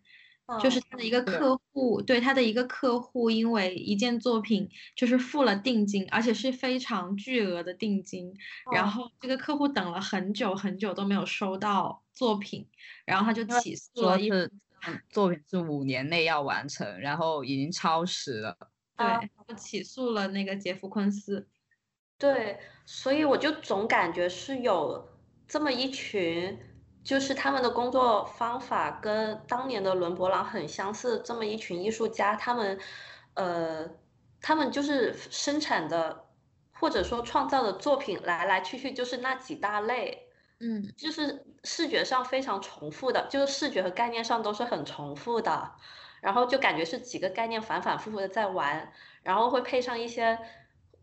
[0.61, 8.31] 就是嗯他的一个客户，对他的一个客户，因为一件作品就是付了定金，而且是非常巨额的定金，
[8.71, 12.67] 然哦后这个客户等了很久很久都没有收到作品，
[13.05, 14.61] 然后他就起诉了艺说是嗯
[15.09, 18.57] 作品是五年内要完成，然后已经超时了。
[18.95, 21.47] 对，啊就起诉了那个杰夫昆斯。
[22.17, 25.09] 对，所以我就总感觉是有
[25.47, 26.57] 这么一群，
[27.03, 32.79] 就是他们的工作方法跟当年的伦勃朗很相似，这么一群艺术家，他们，
[33.33, 33.89] 呃，
[34.39, 36.25] 他们就是生产的
[36.71, 40.22] 或者说创造的作品来来去去就是那几大类，
[40.63, 45.71] 嗯就是视觉上非常重复的，就是视觉和概念上都是很重复的，
[46.21, 48.93] 然后就感觉是几个概念反反复复的在玩，
[49.23, 50.39] 然后会配上一些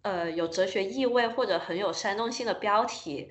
[0.02, 3.30] 呃有哲学意味或者很有煽动性的标题，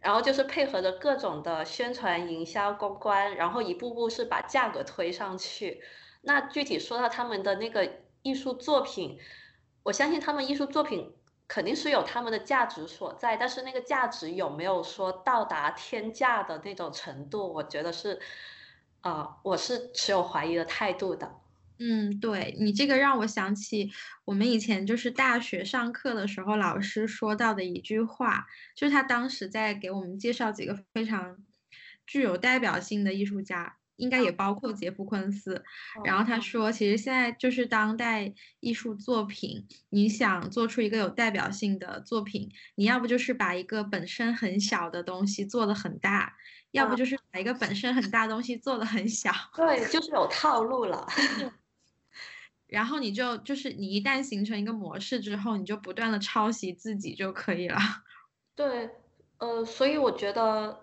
[0.00, 5.82] 然后就是配合着各种的宣传、营销、公关，然后一步步是把价格推上去。
[6.22, 7.90] 那具体说到他们的那个
[8.22, 9.18] 艺术作品，
[9.84, 11.14] 我相信他们艺术作品
[11.52, 18.18] 肯定是有他们的价值所在，但是那个价值有没有说到达天价的那种程度，我觉得是，
[19.02, 21.30] 啊、我是持有怀疑的态度的。
[21.78, 23.90] 嗯，对你这个让我想起
[24.24, 31.36] 我们以前就是大学上课的时候，老师说到的一句话，就是他当时在给我们介绍几个非常
[32.06, 35.62] 具有代表性的艺术家，应该也包括杰夫昆斯。
[36.04, 46.34] 然后他说，其实现在就是当代艺术作品，你想做出一个有代表性的作品，你要不就是把一个本身很小的东西做得很大，
[46.72, 49.30] 要不嗯就是把一个本身很大的东西做得很小。
[49.54, 51.06] 对，就是有套路了。
[52.66, 57.78] 然后你就就是你一旦形成一个模式之后，你就不断的抄袭自己就可以了。
[58.54, 58.88] 对，
[59.36, 60.81] 呃，所以我觉得，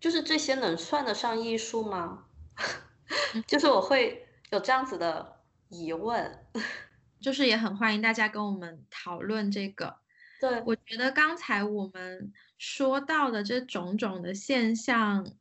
[0.00, 2.26] 就是这些能算得上艺术吗？
[3.46, 6.46] 就是我会有这样子的疑问。
[7.20, 9.98] 就是也很欢迎大家跟我们讨论这个。
[10.40, 15.32] 对，我觉得刚才我们说到的这种种的现象，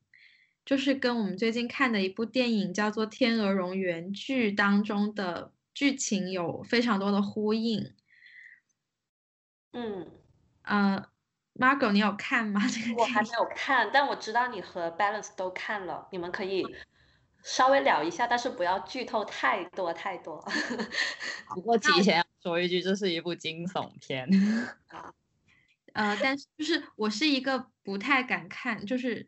[0.66, 7.94] 就是跟我们最近看的一部电影叫做《天鹅绒》原剧当中的剧情有非常多的呼应。
[9.74, 10.10] 嗯，
[10.64, 11.06] 呃
[11.60, 12.62] ，Margot，你有看吗？
[12.68, 13.30] 这个我还没？
[13.30, 16.66] 有看，但我知道你和 Balance 都看了，你们可以
[17.44, 20.44] 稍微聊一下，但是不要剧透太多太多。
[21.56, 24.28] 不过提前要说一句，这是一部惊悚片。
[25.94, 29.28] 呃，但是就是我是一个不太敢看，就是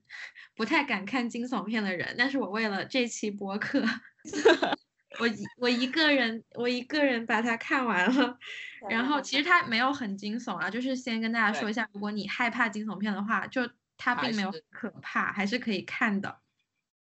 [0.56, 3.84] 不太敢看惊悚片的人，但是我为了这期播客，
[5.20, 8.38] 我一我一个人我一个人把它看完了。
[8.90, 16.40] 然后其实它没有很惊悚啊，就是先跟大家说一下，如果你害怕惊悚片的话，就它并没有很可怕，还是可以看的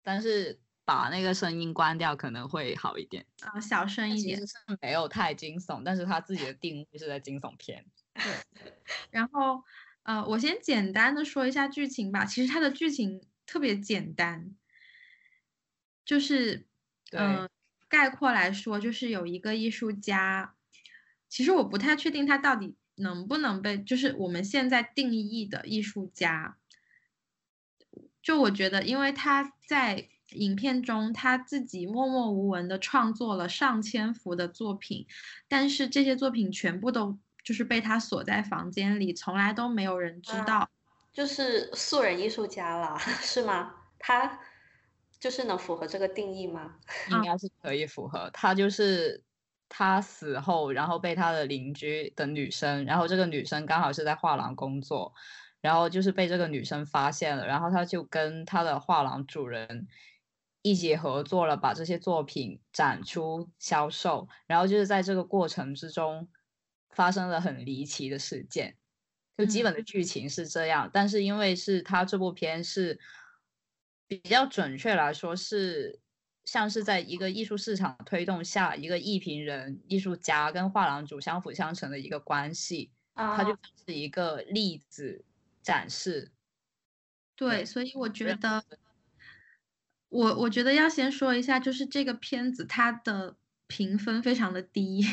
[0.04, 3.26] 但是把那个声音关掉可能会好一点。
[3.42, 4.48] 啊、小声一点其实。
[4.48, 7.84] 是没有太惊悚，但是他自己的定位是在惊悚片。
[8.14, 8.24] 对
[9.10, 9.64] 然后，
[10.04, 12.24] 呃，我先简单的说一下剧情吧。
[12.24, 14.56] 其实它的剧情特别简单，
[16.06, 16.66] 就是，
[17.12, 17.50] 嗯呃，
[17.96, 20.54] 概括来说，就是有一个艺术家，
[21.30, 26.58] 其实我不太确定他到底能不能被，就是我们现在定义的艺术家。
[28.22, 35.08] 就我觉得，因为他在影片中他自己默默无闻的创作了上千幅的作品，
[35.48, 40.70] 但是这些作品全部都就是被他锁在房间里，从来都没有人知啊道。
[41.14, 43.74] 就是素人艺术家了， 是吗？
[43.98, 44.38] 他
[45.26, 46.76] 就是能符合这个定义吗？
[47.10, 48.30] 应该是可以符合。
[48.32, 49.24] 他就是
[49.68, 55.12] 他死后，然后被他的邻居的女生，然后这个女生刚好是在画廊工作，
[55.62, 59.88] 然后就是被这个女生发现了，然后他就跟他的画廊主人
[60.62, 66.30] 一起合作了，把这些作品展出销售，然后就是在这个过程之中
[66.92, 68.78] 发生了很离奇的事件。
[69.36, 73.00] 就基本的剧情是这样，但是因为是他这部片是
[74.08, 76.00] 比较准确来说是
[76.44, 85.26] 像是在一个艺术市场推动下，一个艺评人、艺术家跟画廊主相辅相成的一个关系，啊，它就像是一个例子
[85.64, 86.32] 展示。
[87.36, 88.64] 对，对所以我觉得，
[90.10, 93.36] 我我觉得要先说一下，就是这个片子它的
[93.68, 95.04] 评分非常的低，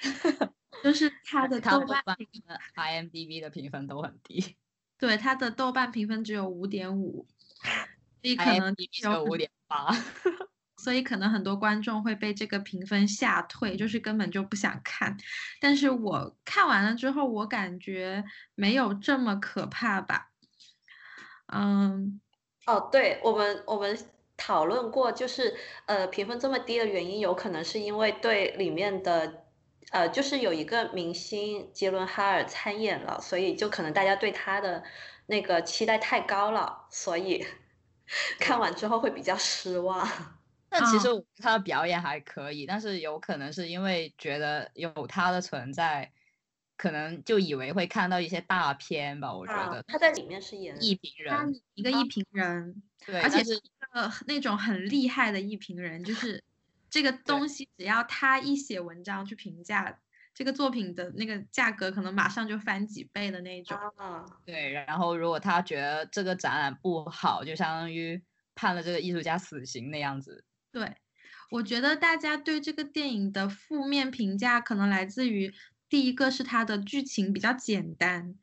[0.82, 4.56] 就是它的 豆瓣评和 IMDB 的评分都很低。
[4.98, 7.26] 对它的豆瓣评分只有五点五，
[8.22, 9.92] 所以可能有有很五点八。
[10.78, 15.16] 所以可能很多观众会被这个评分吓退，就是根本就不想看。
[15.58, 18.22] 但是我看完了之后，我感觉
[18.54, 20.30] 没有这么可怕吧。
[21.46, 22.20] 嗯，
[22.66, 23.98] 哦，对我们我们
[24.36, 25.56] 讨论过，就是
[25.86, 29.44] 呃评分这么低的原因，有可能是因为对里面的
[29.92, 34.84] 呃就是有一个明星杰伦哈尔参演了，所以就可能大家对他的
[35.26, 37.44] 那个期待太高了，所以
[38.40, 40.08] 看完之后会比较失望。
[40.68, 46.12] 但其实他的表演还可以，但是有可能是因为觉得有他的存在。
[46.78, 56.44] 可能就以为会看到一些大片吧，我觉得他在里面是演艺评人，一个艺评人，对，而且是一个那种很厉害的艺评人，就是
[56.90, 59.98] 这个东西只要他一写文章去评价
[60.36, 63.76] 这个作品的那个价格，可能马上就翻几倍的那种。
[64.44, 68.22] 对，然后如果他觉得这个展览不好，就相当于
[68.54, 70.44] 判了这个艺术家死刑那样子。
[70.70, 70.94] 对，
[71.50, 75.52] 我觉得大家对这个电影的负面评价可能来自于。
[75.88, 78.34] 第一个是它的剧情比较简单，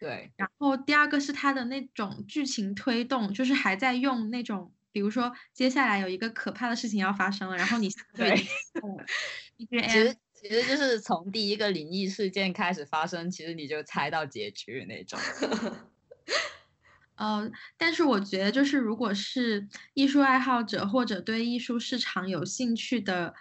[0.00, 8.34] 对，然后第二个是它的那种剧情推动，就是还在用那种，比如说接下来有一个可怕的事情要发生了，然后你对，
[9.68, 10.16] 其实
[10.48, 15.18] 其实就是从第一个灵异事件开始发生，其实你就猜到结局那种。
[17.16, 23.34] 呃，但是我觉得就是如果是艺术爱好者或者对艺术市场有兴趣的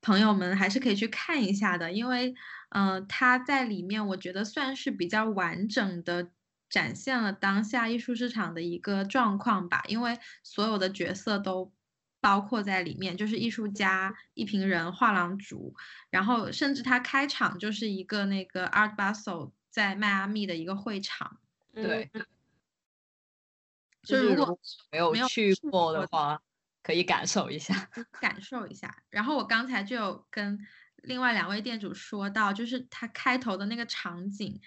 [0.00, 2.34] 朋友们，还是可以去看一下的，因为。
[2.70, 6.28] 嗯，他在里面，我觉得算是比较完整的
[6.68, 11.72] 展现了当下艺术市场的一个状况吧，因为所有的角色都
[12.20, 15.74] 包括在里面，就是艺术家、艺评人、画廊主，
[16.10, 21.38] 然后甚至他开场就是一个那个 Art Basel 在迈阿密的一个会场，
[21.74, 22.10] 对，
[24.02, 24.58] 就如果
[24.90, 26.40] 没有去过的话，
[26.82, 27.90] 可以感受一下，
[28.20, 29.02] 感受一下。
[29.10, 30.58] 然后我刚才就有跟。
[31.04, 34.60] 另外两位店主说到，就是他开头的那个场景，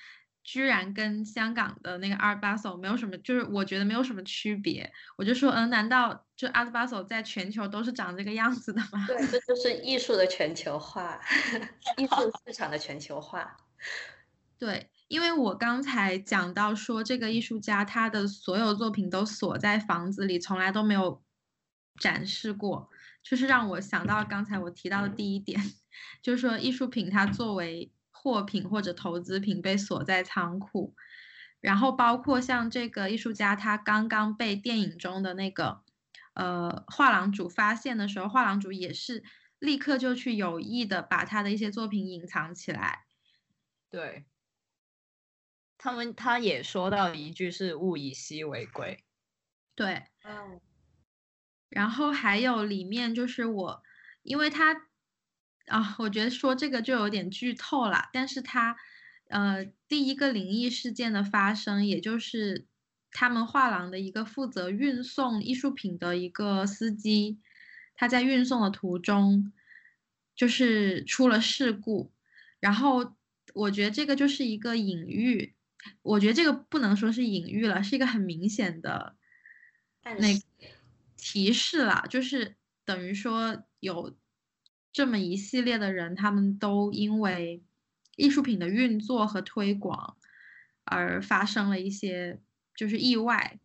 [0.44, 4.92] 居然跟香港的那个 Art Basel 没有什么，就是我觉得没有什么区别。
[5.18, 9.06] 我就说，嗯，难道就 Art Basel 在全球都是长这个样子的吗？
[9.08, 11.20] 对，这就是艺术的全球化，
[11.98, 13.56] 艺术市场的全球化。
[14.58, 21.24] 对，因为我刚才讲到说，这个艺术家他的所有作品都锁在房子里，从来都没有
[22.00, 22.90] 展示过，
[23.24, 25.60] 就是让我想到刚才我提到的第一点。
[26.22, 27.92] 就是说，艺术品它作为
[28.22, 30.94] 货品或者投资品被锁在仓库，
[31.60, 35.82] 然后包括像这个艺术家，他刚刚被电影中的那个
[36.36, 39.24] 呃画廊主发现的时候，画廊主也是
[39.58, 43.06] 立刻就去有意的把他的一些作品隐藏起来。
[43.90, 44.26] 对，
[45.80, 49.04] 他们他也说到一句是“物以稀为贵”。
[49.74, 50.62] 对，嗯。
[51.70, 53.84] 然后还有里面就是我，
[54.22, 54.91] 因为他。
[55.72, 58.10] 啊，我觉得说这个就有点剧透了。
[58.12, 58.76] 但是他，
[59.30, 62.68] 呃，第一个灵异事件的发生，也就是
[63.10, 67.40] 他们画廊的一个负责运送艺术品的一个司机，
[67.96, 69.54] 他在运送的途中
[70.36, 72.12] 就是出了事故。
[72.60, 73.16] 然后
[73.54, 75.56] 我觉得这个就是一个隐喻，
[76.02, 79.16] 我觉得这个不能说是隐喻了，是一个很明显的
[80.04, 80.28] 那
[81.16, 84.14] 提示了，就是等于说有。
[84.94, 87.64] 这么一系列的人，他们都因为
[88.18, 90.18] 艺术品的运作和推广
[90.84, 92.42] 而发生了一些
[92.76, 93.60] 就是意外，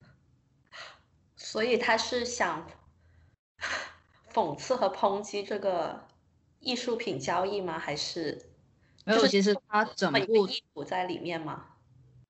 [1.34, 2.66] 所以他是想
[4.32, 6.06] 讽刺和抨击这个
[6.60, 7.78] 艺术品交易吗？
[7.78, 8.50] 还是
[9.06, 9.26] 没有？
[9.26, 11.64] 其实他整部意图在里面吗？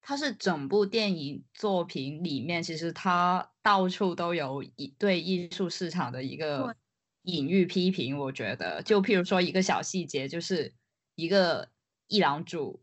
[0.00, 6.76] 他是整部电影作品里面，其实他到处都有一对艺术市场的一个。
[7.24, 10.72] 隐喻批评，我觉得就譬如说一个小细节，就是
[11.14, 11.68] 一个
[12.06, 12.80] 艺廊主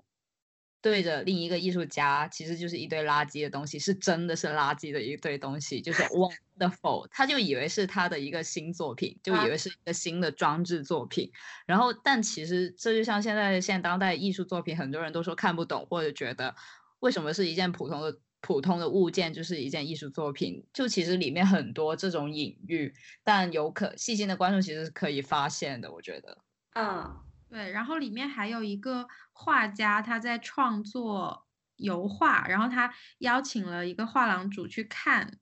[0.81, 11.31] 对着另一个艺术家，其实就是一堆垃圾的东西，是真的是垃圾的一堆东西，就是 wonderful，他就以为是他的一个新作品，就以为是一个新的装置作品，
[11.65, 16.55] 然后但其实这就像现在现当代艺术作品，很多人都说看不懂，或者觉得
[16.99, 18.19] 为什么是一件普通的。
[18.41, 22.91] 普通的物件就是一件艺术作品，就其实里面很多这种隐喻，
[23.23, 26.37] 但有可细心的观众其实是可以发现的，我觉得。
[26.73, 27.19] 嗯，
[27.49, 27.71] 对。
[27.71, 31.45] 然后里面还有一个画家，他在创作
[31.77, 35.37] 油画，然后他邀请了一个画廊主去看，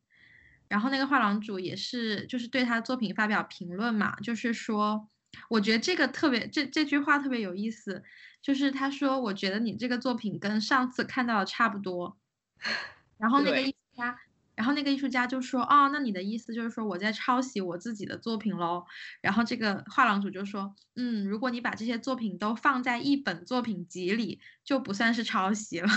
[0.67, 5.09] 然后那个画廊主也是就是对他作品发表评论嘛，就是说，
[5.49, 8.03] 我觉得这个特别这这句话特别有意思，
[8.41, 12.18] 就是他说，我觉得你这个作品跟上次看到的差不多。
[13.17, 14.19] 然后那个艺术家，
[14.55, 18.85] 然后那个艺术家就说：“哦，那你的意思就是说我在抄袭我自己的作品喽？”
[19.21, 25.89] 然后这个画廊主就说：“嗯，如果你把这些作品都放在一本作品集里，就不算是抄袭了。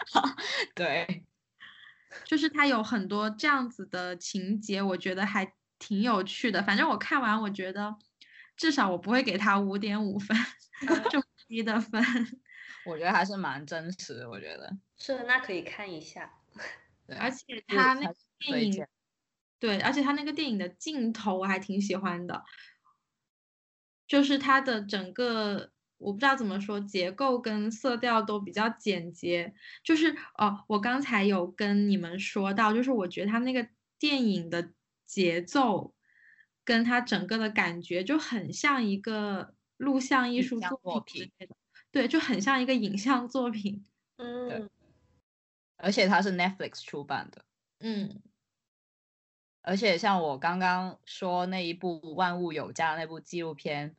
[0.74, 1.24] 对，
[2.24, 6.62] 就是他有很多这样子的情节，我觉得还挺有趣的。
[6.62, 7.94] 反正我看完，我觉得
[8.56, 10.36] 至少我不会给他五点五分
[11.10, 12.02] 这么低的分。
[12.84, 14.28] 我觉得还是蛮真实的。
[14.28, 16.32] 我觉得是的，那可以看一下。
[17.08, 18.86] 对，而且是他那个电影，
[19.58, 22.44] 对，而且他那个电影的镜头我还挺喜欢的，
[24.06, 29.52] 就是它的整个我不知道怎么说，结构跟色调都比较简洁。
[29.82, 33.66] 就是哦，我刚才有跟你们说到，就是我觉得他那个
[33.98, 34.70] 电影的
[35.04, 35.92] 节奏
[36.62, 41.32] 跟他整个的感觉就很像一个录像艺术作作品
[41.90, 43.84] 对，就很像一个影像作品。
[44.16, 44.70] 嗯，
[45.82, 47.44] 而且它是 Netflix 出版的。
[47.80, 48.22] 嗯
[49.64, 53.94] 而且像我刚刚说那一部《万物有价》那部纪录片，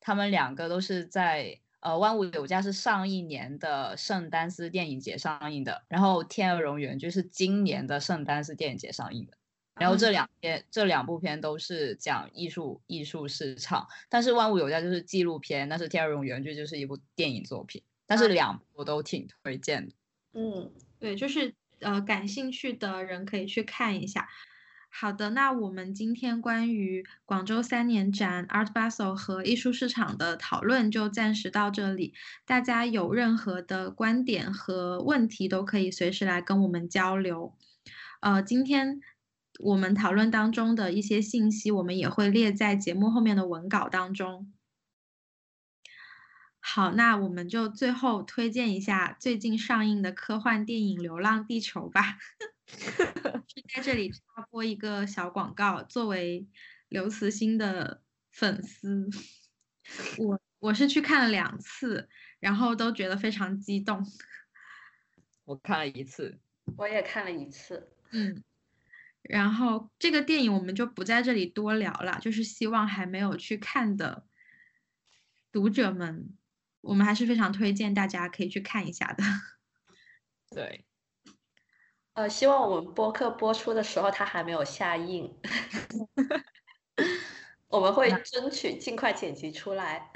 [0.00, 9.36] 他们两个都是在呃《万物有价》是上一年的圣丹斯电影节上映的，然后《天鹅绒园》就是今年的圣丹斯电影节上映的。
[9.74, 19.94] 然后这两片这两部片都是讲艺术艺术市场，但是《万物有价》就是纪录片，但是《天鹅绒园》这就是一部电影作品，但是两部我都挺推荐的。
[20.34, 20.70] 嗯，
[21.02, 24.28] 对，就是呃，感兴趣的人可以去看一下。
[24.88, 32.14] 好的，那我们今天关于广州三年展 Art Basel 和艺术市场的讨论就暂时到这里。
[32.46, 37.56] 大家有任何的观点和问题，都可以随时来跟我们交流。
[38.20, 39.00] 呃，今天
[39.58, 44.52] 我们讨论当中的一些信息，我们也会列在节目后面的文稿当中。
[46.64, 52.18] 好，那我们就最后推荐一下最近上映的科幻电影《流浪地球》吧。
[53.48, 56.46] 是在这里插播一个小广告，作为
[56.88, 59.10] 刘慈欣的粉丝，
[60.18, 62.08] 我我是去看了两次，
[62.38, 64.06] 然后都觉得非常激动。
[65.44, 66.38] 我看了一次，
[66.76, 67.92] 我也看了一次。
[68.12, 68.42] 嗯，
[69.22, 74.24] 然后这个电影我们就不在这里多聊了，就是希望还没有去看的
[75.50, 76.30] 读者们，
[76.82, 79.24] 我们还是非常推荐大家可以去看一下的。
[80.54, 80.84] 对，
[82.12, 85.34] 呃，希望我们播客播出的时候它还没有下映，
[87.68, 90.12] 我们会争取尽快剪辑出来。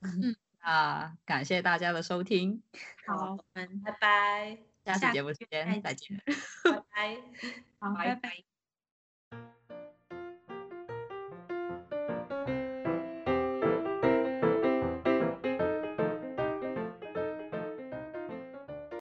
[0.60, 2.60] 那感谢大家的收听，
[3.06, 6.20] 好，我们拜拜，下次节目时间再见。
[6.64, 7.16] 拜拜。
[7.78, 8.55] 好，拜拜拜。